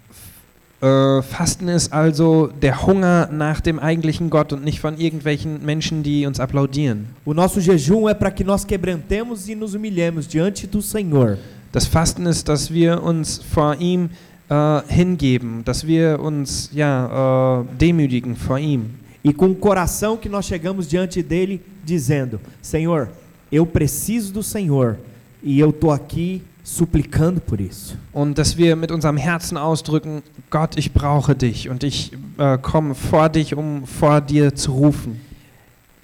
[0.84, 6.04] Äh, Fasten ist also der Hunger nach dem eigentlichen Gott und nicht von irgendwelchen Menschen,
[6.04, 7.08] die uns applaudieren.
[7.24, 11.38] O nosso jejum é para que nós quebrantemos e nos humilhemos diante do Senhor.
[11.72, 14.10] Das Fasten ist, dass wir uns vor ihm
[14.50, 18.90] äh, hingeben, dass wir uns ja, äh, demütigen vor ihm.
[19.24, 23.08] E com o coração que nós chegamos diante dele dizendo: Senhor,
[23.50, 24.98] eu preciso do Senhor
[25.42, 27.96] e eu estou aqui suplicando por isso.
[28.14, 32.96] Und dass wir mit unserem Herzen ausdrücken, Gott, ich brauche dich und ich äh, komme
[32.96, 35.20] vor dich, um vor dir zu rufen.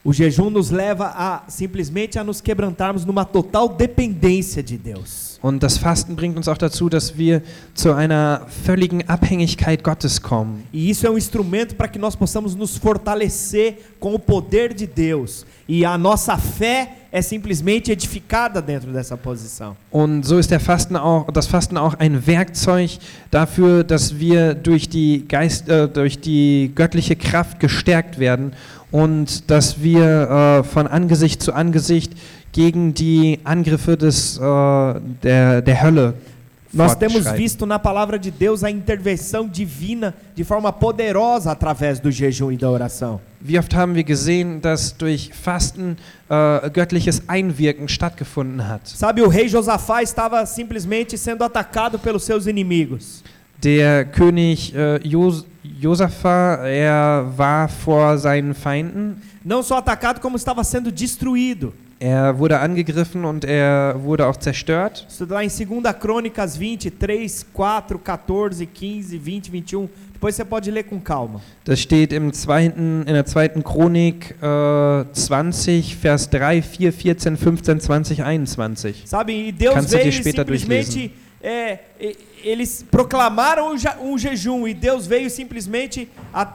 [0.03, 5.37] O jejum nos leva a simplesmente a nos quebrantarmos numa total dependência de Deus.
[5.41, 7.41] Und das Fasten bringt uns auch dazu, dass wir
[7.73, 10.63] zu einer völligen Abhängigkeit Gottes kommen.
[10.73, 14.87] E isso é um instrumento para que nós possamos nos fortalecer com o poder de
[14.87, 15.45] Deus.
[15.67, 19.75] E a nossa fé é simplesmente edificada dentro dessa posição.
[19.91, 22.99] Und so ist der Fasten auch, das Fasten auch ein Werkzeug
[23.31, 28.53] dafür, dass wir durch die, Geist, äh, durch die göttliche Kraft gestärkt werden
[28.91, 32.13] und dass wir äh, von Angesicht zu Angesicht
[32.51, 36.13] gegen die Angriffe des, äh, der, der Hölle
[36.73, 42.11] Nós temos visto na palavra de Deus a intervenção divina de forma poderosa através do
[42.11, 43.19] jejum e da oração.
[43.41, 45.97] Wie oft haben wir gesehen, dass durch Fasten
[46.29, 48.81] äh, göttliches Einwirken stattgefunden hat?
[48.85, 53.23] Sabe, o rei Josafá estava simplesmente sendo atacado pelos seus inimigos.
[53.63, 59.15] Der König äh, Jos Josaphat, er war vor seinen Feinden.
[59.43, 61.73] Não só atacado, como estava sendo destruído.
[62.01, 65.05] Er wurde angegriffen und er wurde auch zerstört.
[65.27, 65.65] Lá em 2
[65.99, 69.89] Crônicas 20, 3, 4, 14, 15, 20, 21.
[70.13, 71.41] Depois você pode ler com calma.
[71.65, 77.79] Das steht im zweiten, in der zweiten Chronik äh, 20, Vers 3, 4, 14, 15,
[77.79, 79.03] 20, 21.
[79.05, 81.11] Sabe, e Deus Kannst du dir veio e später simplesmente.
[81.41, 86.53] é, e- eles proclamaram um jejum e Deus veio simplesmente a-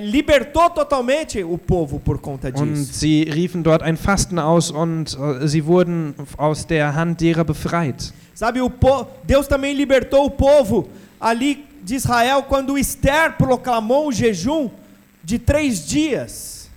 [0.00, 2.92] libertou totalmente o povo por conta Und disso.
[2.92, 8.12] sie riefen dort ein Fasten aus und äh, sie wurden aus der Hand derer befreit.
[8.34, 8.70] Sabe, o
[9.26, 14.70] Deus também libertou o povo ali de Israel quando Esther proclamou um jejum
[15.22, 16.68] de três dias.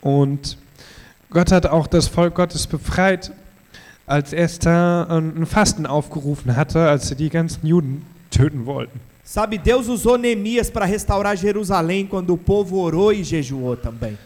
[0.00, 0.58] Und
[1.30, 3.32] Gott hat auch das Volk Gottes befreit,
[4.06, 9.00] als Esther ein Fasten aufgerufen hatte, als sie die ganzen Juden töten wollten.
[9.26, 14.16] Sabe, Deus usou Neemias para restaurar Jerusalém quando o povo orou e jejuou também.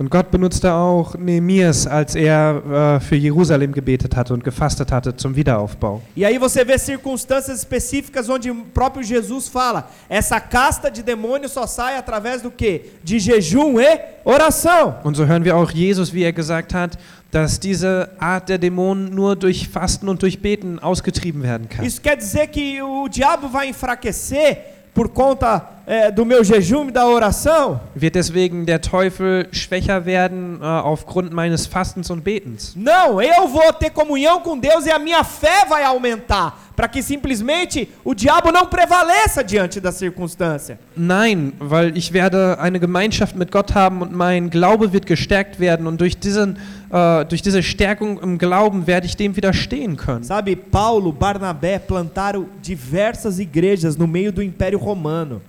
[0.00, 5.14] Und Gott benutzte auch Nehemias, als er äh, für Jerusalem gebetet hatte und gefastet hatte
[5.14, 6.00] zum Wiederaufbau.
[6.16, 11.52] E aí você vê circunstâncias específicas onde o próprio Jesus fala: essa casta de demônios
[11.52, 12.92] só sai através do quê?
[13.04, 14.94] De jejum e oração.
[15.04, 16.98] Und so hören wir auch Jesus, wie er gesagt hat,
[17.30, 21.84] dass diese Art der Dämonen nur durch Fasten und durch Beten ausgetrieben werden kann.
[21.84, 24.56] Isso quer dizer que o diabo vai enfraquecer
[24.94, 27.80] por conta é, do meu jejum e da oração?
[27.96, 32.76] Wird deswegen der Teufel schwächer werden äh, aufgrund meines Fastens und Betens?
[32.76, 37.02] Não, eu vou ter comunhão com Deus e a minha fé vai aumentar, para que
[37.02, 40.78] simplesmente o diabo não prevaleça diante da circunstância.
[40.94, 45.88] Nein, weil ich werde eine Gemeinschaft mit Gott haben und mein Glaube wird gestärkt werden
[45.88, 46.56] und durch, diesen,
[46.92, 50.22] äh, durch diese Stärkung im Glauben werde ich dem widerstehen können.
[50.22, 55.40] Sabe, Paulo, Barnabé plantaram diversas igrejas no meio do Império Romano,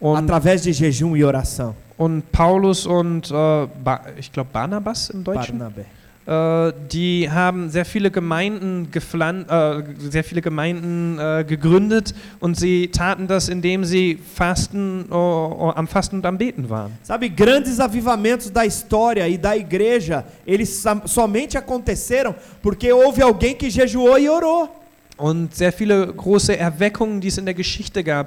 [0.00, 1.74] Und, através de jejum e oração.
[1.96, 3.66] und Paulus und äh,
[4.18, 5.84] ich glaube Barnabas im Deutschen, Barnabé.
[6.26, 12.88] äh, die haben sehr viele Gemeinden geflan äh, sehr viele Gemeinden äh, gegründet und sie
[12.88, 16.92] taten das, indem sie fasten, äh, am Fasten und am Beten waren.
[17.02, 23.70] Sabe, grandes avivamentos da história e da igreja, eles somente aconteceram porque houve alguém que
[23.70, 24.68] jejuou e orou.
[25.16, 28.26] Und sehr viele große Erweckungen, die es in der Geschichte gab,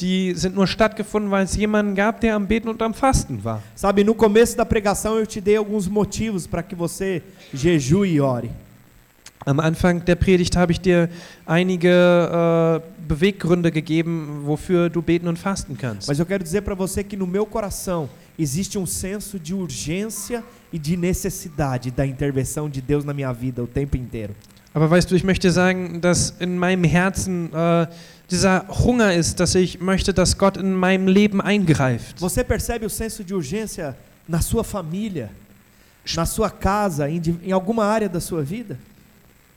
[0.00, 3.62] die sind nur stattgefunden, weil es jemanden gab, der am Beten und am Fasten war.
[3.74, 7.22] Sabe, no começo da pregação eu te dei alguns motivos para que você
[7.52, 8.50] jejue e ore.
[9.44, 11.08] Am Anfang der Predigt habe ich dir
[11.46, 16.06] einige äh, Beweggründe gegeben, wofür du beten und fasten kannst.
[16.06, 20.44] Mas eu quero dizer para você que no meu coração existe um senso de urgência
[20.72, 24.34] e de necessidade da intervenção de Deus na minha vida o tempo inteiro.
[24.74, 27.86] Aber weißt du, ich möchte sagen, dass in meinem Herzen äh,
[28.30, 32.20] dieser Hunger ist, dass ich möchte, dass Gott in meinem Leben eingreift.
[32.20, 33.96] Você percebe o senso de urgência
[34.28, 35.30] na sua família,
[36.14, 38.78] na sua casa, em, em alguma área da sua vida?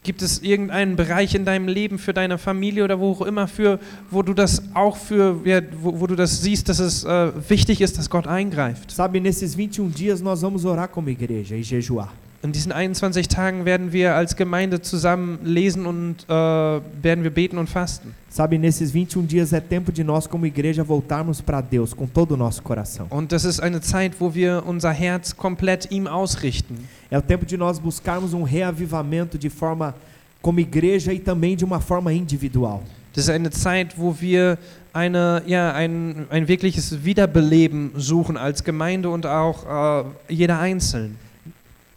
[0.04, 3.80] Gibt es irgendeinen Bereich in deinem Leben für deine Familie oder wo auch immer für,
[4.10, 5.40] wo du das auch für,
[5.80, 8.90] wo, wo du das siehst, dass es äh, wichtig ist, dass Gott eingreift?
[8.90, 12.12] Sabe, nesses 21 dias nós vamos orar como igreja e jejuar.
[12.44, 17.60] In diesen 21 Tagen werden wir als Gemeinde zusammen lesen und äh, werden wir beten
[17.60, 18.16] und fasten.
[18.30, 22.32] Sabe, nesses 21 dias é tempo de nós como igreja voltarmos para Deus com todo
[22.32, 23.06] o nosso coração.
[23.12, 26.80] Und das ist eine Zeit, wo wir unser Herz komplett ihm ausrichten.
[27.12, 29.94] É o tempo de nós buscarmos um reavivamento de forma
[30.42, 32.82] como igreja e também de uma forma individual.
[33.14, 34.58] Das ist eine Zeit, wo wir
[34.94, 41.18] eine, ja, ein, ein wirkliches Wiederbeleben suchen als Gemeinde und auch äh, jeder einzeln.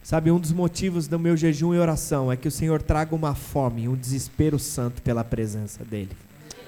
[0.05, 3.35] Sabe, um dos motivos do meu jejum e oração é que o Senhor traga uma
[3.35, 6.11] fome, um desespero santo pela presença dele.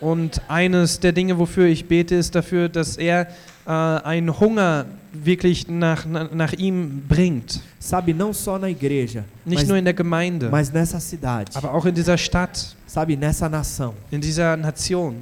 [0.01, 3.29] Und eines der Dinge, wofür ich bete, ist dafür, dass er
[3.67, 3.71] äh,
[4.05, 7.61] einen Hunger wirklich nach, nach, nach ihm bringt.
[7.79, 11.75] Sabe, não só na igreja, Nicht mas, nur in der Gemeinde, mas nessa cidade, aber
[11.75, 13.93] auch in dieser Stadt, sabe, nessa nação.
[14.11, 15.17] in dieser Nation.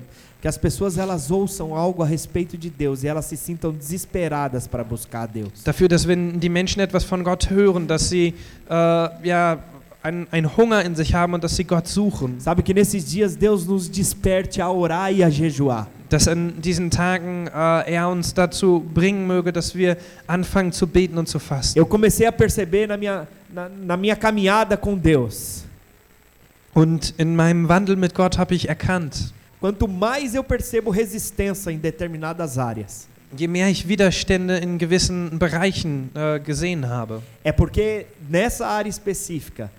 [0.44, 4.66] Que as pessoas elas ouçam algo a respeito de Deus e elas se sintam desesperadas
[4.66, 5.64] para buscar Deus.
[5.64, 8.34] Dafür, dass wenn die Menschen etwas von Gott hören, dass sie
[8.68, 8.74] äh,
[9.26, 9.58] ja,
[10.02, 12.40] einen, einen Hunger in sich haben und dass sie Gott suchen.
[12.40, 15.86] Sabe que nesses dias Deus nos desperte a orar e a jejuar.
[16.10, 21.16] Dass in diesen Tagen äh, er uns dazu bringen möge, dass wir anfangen zu beten
[21.16, 21.78] und zu fasten.
[21.78, 25.64] Eu comecei a perceber na minha, na, na minha caminhada com Deus.
[26.74, 29.32] Und in meinem Wandel mit Gott habe ich erkannt,
[29.64, 36.10] Quanto mais eu percebo resistência em determinadas áreas, je mehr ich Widerstände in gewissen Bereichen
[36.14, 39.72] äh, gesehen habe, é porque nessa área específica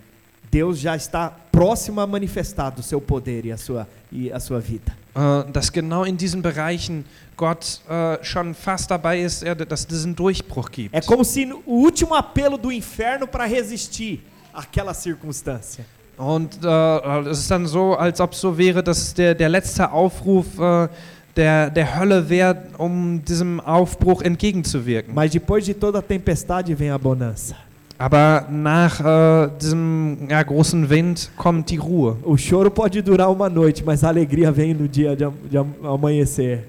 [0.49, 4.59] Deus já está próximo a manifestar do seu poder e a sua, e a sua
[4.59, 4.91] vida.
[5.15, 7.05] äh, dass genau in diesen Bereichen
[7.37, 10.95] Gott äh, schon fast dabei ist, er, dass es diesen Durchbruch gibt.
[10.95, 15.85] É como se o último apelo do inferno para resistir àquela circunstância.
[16.17, 19.91] Und äh, es ist dann so, als ob es so wäre, dass der, der letzte
[19.91, 20.87] Aufruf äh,
[21.35, 25.13] der, der Hölle wäre, um diesem Aufbruch entgegenzuwirken.
[25.13, 27.55] Mas depois de toda a tempestade vem a bonança.
[27.97, 32.17] Aber nach äh, diesem ja, großen Wind kommt die Ruhe.
[32.23, 35.57] O choro pode durar uma noite, mas a alegria vem no dia de, am- de
[35.57, 36.63] am- amanhecer.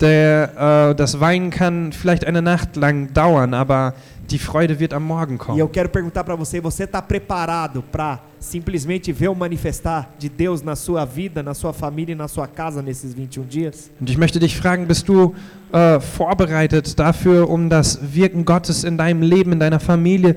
[0.00, 3.94] Der, äh, das Weinen kann vielleicht eine Nacht lang dauern, aber
[4.30, 5.58] die Freude wird am Morgen E kommen.
[5.58, 10.62] eu quero perguntar para você: você está preparado para simplesmente ver o manifestar de Deus
[10.62, 13.90] na sua vida, na sua família e na sua casa nesses 21 dias?
[14.00, 15.34] Und ich möchte dich fragen, bist du
[15.72, 20.36] äh, vorbereitet dafür, um das Wirken Gottes in deinem Leben, in deiner Familie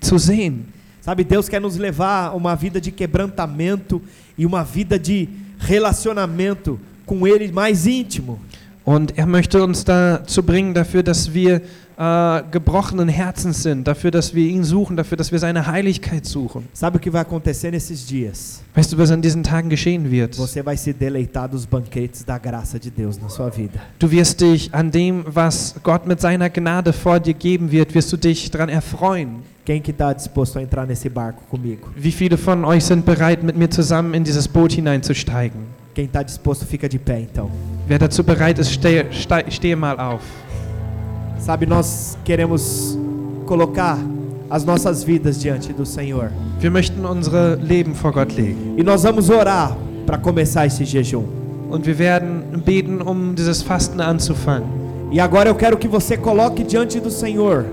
[0.00, 0.72] zu sehen?
[1.00, 4.00] Sabe, Deus quer nos levar a uma vida de quebrantamento
[4.38, 5.28] e uma vida de
[5.58, 8.40] relacionamento com Ele mais íntimo.
[8.84, 11.62] Und er möchte uns dazu bringen, dafür, dass wir
[11.96, 16.68] äh, gebrochenen Herzens sind, dafür, dass wir ihn suchen, dafür, dass wir seine Heiligkeit suchen.
[16.72, 18.62] Sabe o que vai acontecer nesses dias?
[18.74, 20.36] Weißt du, was an diesen Tagen geschehen wird?
[20.36, 23.80] Você vai se deleitar dos banquetes da graça de Deus na sua vida.
[23.98, 28.12] Du wirst dich an dem, was Gott mit seiner Gnade vor dir geben wird, wirst
[28.12, 29.42] du dich daran erfreuen.
[29.64, 31.88] Quem que está disposto a entrar nesse barco comigo?
[31.96, 35.73] Wie viele von euch sind bereit, mit mir zusammen in dieses Boot hineinzusteigen?
[35.94, 37.50] Quem está disposto fica de pé então.
[37.88, 40.22] Wer dazu bereit ist, stehe, ste- stehe mal auf.
[41.38, 42.98] Sabe, nós queremos
[43.46, 43.98] colocar
[44.50, 46.30] as nossas vidas diante do Senhor.
[46.60, 48.74] Wir möchten unsere Leben vor Gott legen.
[48.76, 49.76] E nós vamos orar
[50.06, 51.24] para começar esse jejum.
[51.70, 54.68] Und wir werden beten, um dieses Fasten anzufangen.
[55.12, 57.64] E agora eu quero que você coloque diante do Senhor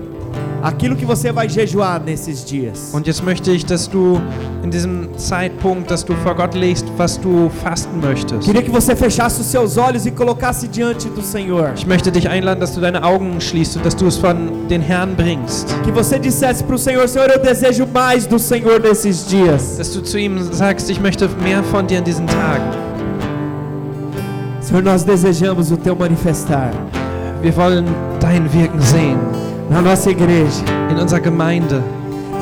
[0.62, 2.90] aquilo que você vai jejuar nesses dias.
[2.92, 4.20] Und jetzt möchte ich, dass du
[4.62, 8.44] in diesem Zeitpunkt, dass du vor Gott legst, was du fasten möchtest.
[8.44, 11.72] Queria que você fechasse os seus olhos e colocasse diante do Senhor.
[11.76, 14.80] Ich möchte dich einladen, dass du deine Augen schließt und dass du es von den
[14.80, 15.74] Herrn bringst.
[15.84, 19.78] Que você dissesse para o Senhor: Senhor, eu desejo mais do Senhor nesses dias.
[19.78, 22.70] Dass du zu ihm sagst, ich möchte mehr von dir in diesen Tagen.
[24.60, 26.70] Senhor, nós desejamos o teu manifestar
[27.42, 27.84] Wir wollen
[28.20, 29.18] dein Wirken sehen
[29.70, 30.62] na nossa igreja.
[30.90, 31.80] in unserer Gemeinde,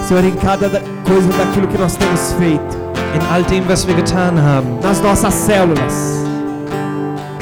[0.08, 2.76] Senhor, em cada da- coisa daquilo que nós temos feito,
[3.14, 6.20] in all dem, was wir getan haben, nas nossas células.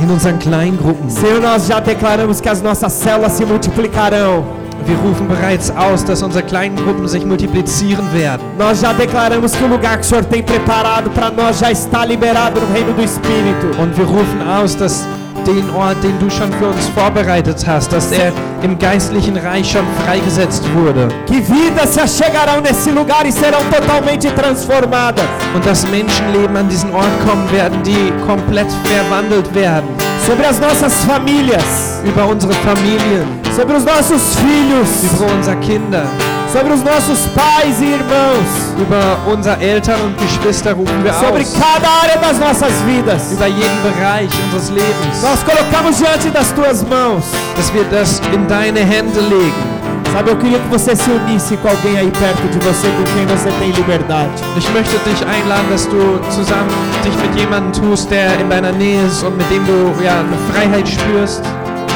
[0.01, 1.11] in unseren Kleingruppen.
[1.11, 4.45] Senhor, nós já declaramos que as nossas células se multiplicarão.
[4.87, 8.47] Wir rufen bereits aus, dass unsere Kleingruppen sich multiplizieren werden.
[8.57, 12.05] Nós já declaramos que o lugar que o Senhor tem preparado para nós já está
[12.05, 13.67] liberado no reino do Espírito.
[13.83, 15.05] Und wir rufen aus, dass
[15.47, 18.33] den Ort, den du schon für uns vorbereitet hast, dass er
[18.63, 21.09] im geistlichen Reich schon freigesetzt wurde.
[21.27, 25.25] Que vidas se achegarão nesse lugar e serão totalmente transformadas.
[25.55, 29.89] Und dass Menschenleben an diesen Ort kommen werden, die komplett verwandelt werden.
[30.27, 33.27] Sobre as nossas famílias, Über unsere Familien,
[33.57, 36.05] sobre os nossos filhos, über unsere Kinder,
[36.53, 41.53] sobre os nossos pais e irmãos, über unsere Eltern und Geschwister rufen wir sobre aus.
[41.53, 43.33] cada área das nossas vidas.
[43.33, 45.23] Über jeden Bereich unseres Lebens.
[45.23, 47.25] Nós colocamos diante das tuas mãos.
[47.57, 49.79] Dass wir das in deine Hände legen.
[50.13, 53.27] Sabe, eu queria que você se unisse com alguém aí perto de você com quem
[53.27, 54.33] você tem liberdade.
[54.57, 56.71] Ich möchte dich einladen, dass du zusammen
[57.05, 60.39] dich mit jemandem tust, der in deiner Nähe ist und mit dem du ja eine
[60.51, 61.43] Freiheit spürst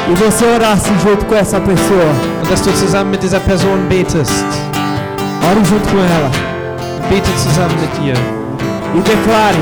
[0.09, 2.13] E você orasse junto com essa pessoa.
[2.41, 4.31] und dass du zusammen mit dieser Person betest.
[5.49, 6.29] Ore junto com ela.
[7.09, 8.17] Bete zusammen mit ihr
[8.95, 9.57] E declare: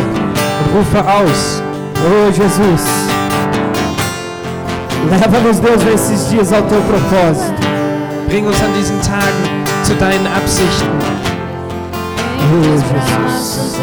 [0.60, 1.62] und rufe aus.
[2.04, 2.82] Oh Jesus,
[5.12, 7.62] leva-nos Deus nesses dias ao teu propósito.
[8.28, 10.89] Bring uns an diesen Tagen zu deinen Absichten.
[12.39, 13.78] Oh, Jesus.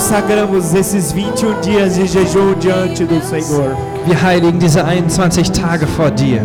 [0.00, 3.76] Consagramos esses 21 dias de jejum diante do Senhor.
[4.06, 6.40] Wir heiligen diese 21 Tage vor dir.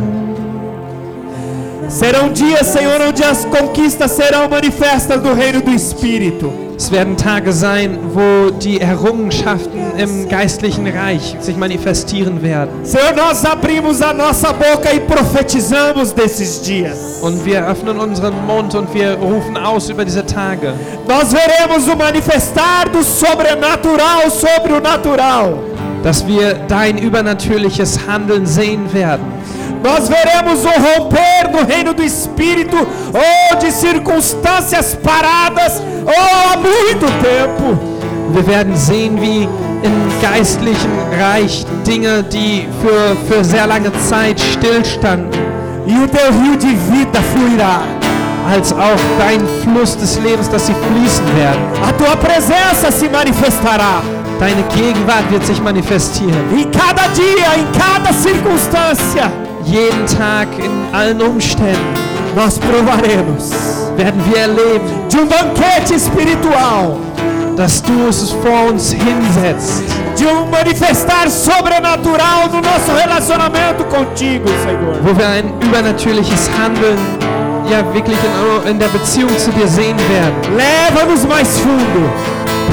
[1.88, 6.65] Serão dias, Senhor, onde as conquistas serão manifestas do reino do Espírito.
[6.78, 12.84] Es werden Tage sein, wo die Errungenschaften im geistlichen Reich sich manifestieren werden.
[16.68, 16.86] E.
[17.22, 20.74] Und wir öffnen unseren Mund und wir rufen aus über diese Tage.
[21.08, 25.54] Nós veremos o manifestar do sobrenatural sobre o natural.
[26.04, 29.26] Dass wir dein übernatürliches Handeln sehen werden.
[29.86, 37.06] Nós veremos o romper do reino do Espírito, ou de circunstâncias paradas, ou há muito
[37.22, 37.78] tempo.
[38.34, 39.48] Wir werden sehen, wie
[39.84, 40.90] im geistlichen
[41.22, 45.30] Reich Dinge, die für, für sehr lange Zeit stillstanden,
[45.86, 47.82] E o teu rio de vida fluirá.
[48.52, 51.62] als auch dein Fluss des Lebens, dass sie fließen werden.
[51.88, 54.02] A tua presença se manifestará.
[54.40, 56.44] Deine Gegenwart wird sich manifestieren.
[56.58, 59.32] Em cada dia, em cada circunstância,
[59.66, 61.94] Jeden Tag, in allen Umständen,
[62.36, 63.52] nós provaremos
[63.98, 66.98] werden wir erleben, de um banquete espiritual,
[67.56, 69.84] dass du es vor uns hinsetzt,
[70.18, 74.96] de um manifestar sobrenatural no nosso relacionamento contigo, Senhor.
[75.02, 76.98] wo wir ein übernatürliches Handeln
[77.70, 78.18] ja wirklich
[78.64, 80.36] in, in der Beziehung zu dir sehen werden.
[80.56, 82.10] Leva-nos mais fundo.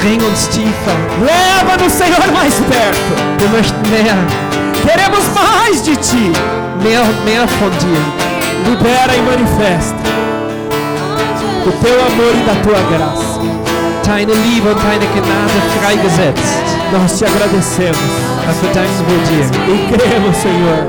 [0.01, 0.97] Bring uns tiefer.
[1.20, 3.12] Leva-nos, Senhor, mais perto.
[3.38, 4.16] Wir möchten mehr,
[4.83, 6.33] Queremos mais de ti.
[7.24, 8.03] mehr von dir.
[8.68, 10.03] Libera e manifesta
[11.66, 13.41] o teu amor e da tua graça.
[14.05, 16.62] Deine Liebe und deine Gnade freigesetzt.
[16.93, 18.33] Nós te agradecemos
[18.74, 19.47] danken wir dir.
[19.72, 20.87] e cremos, Senhor,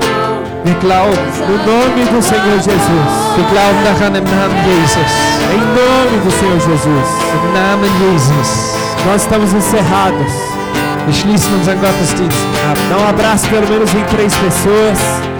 [0.65, 1.17] Wir glauben,
[1.47, 3.11] no nome do Senhor Jesus.
[3.35, 5.11] wir glauben daran im Namen Jesus.
[5.51, 7.07] Em nome do Senhor Jesus.
[7.35, 8.75] Im Namen Jesus.
[9.05, 10.52] Nós estamos encerrados.
[11.05, 12.37] Wir schließen unseren Gottesdienst
[12.69, 12.77] ab.
[12.89, 15.32] Dá um abraço pelo menos em três pessoas.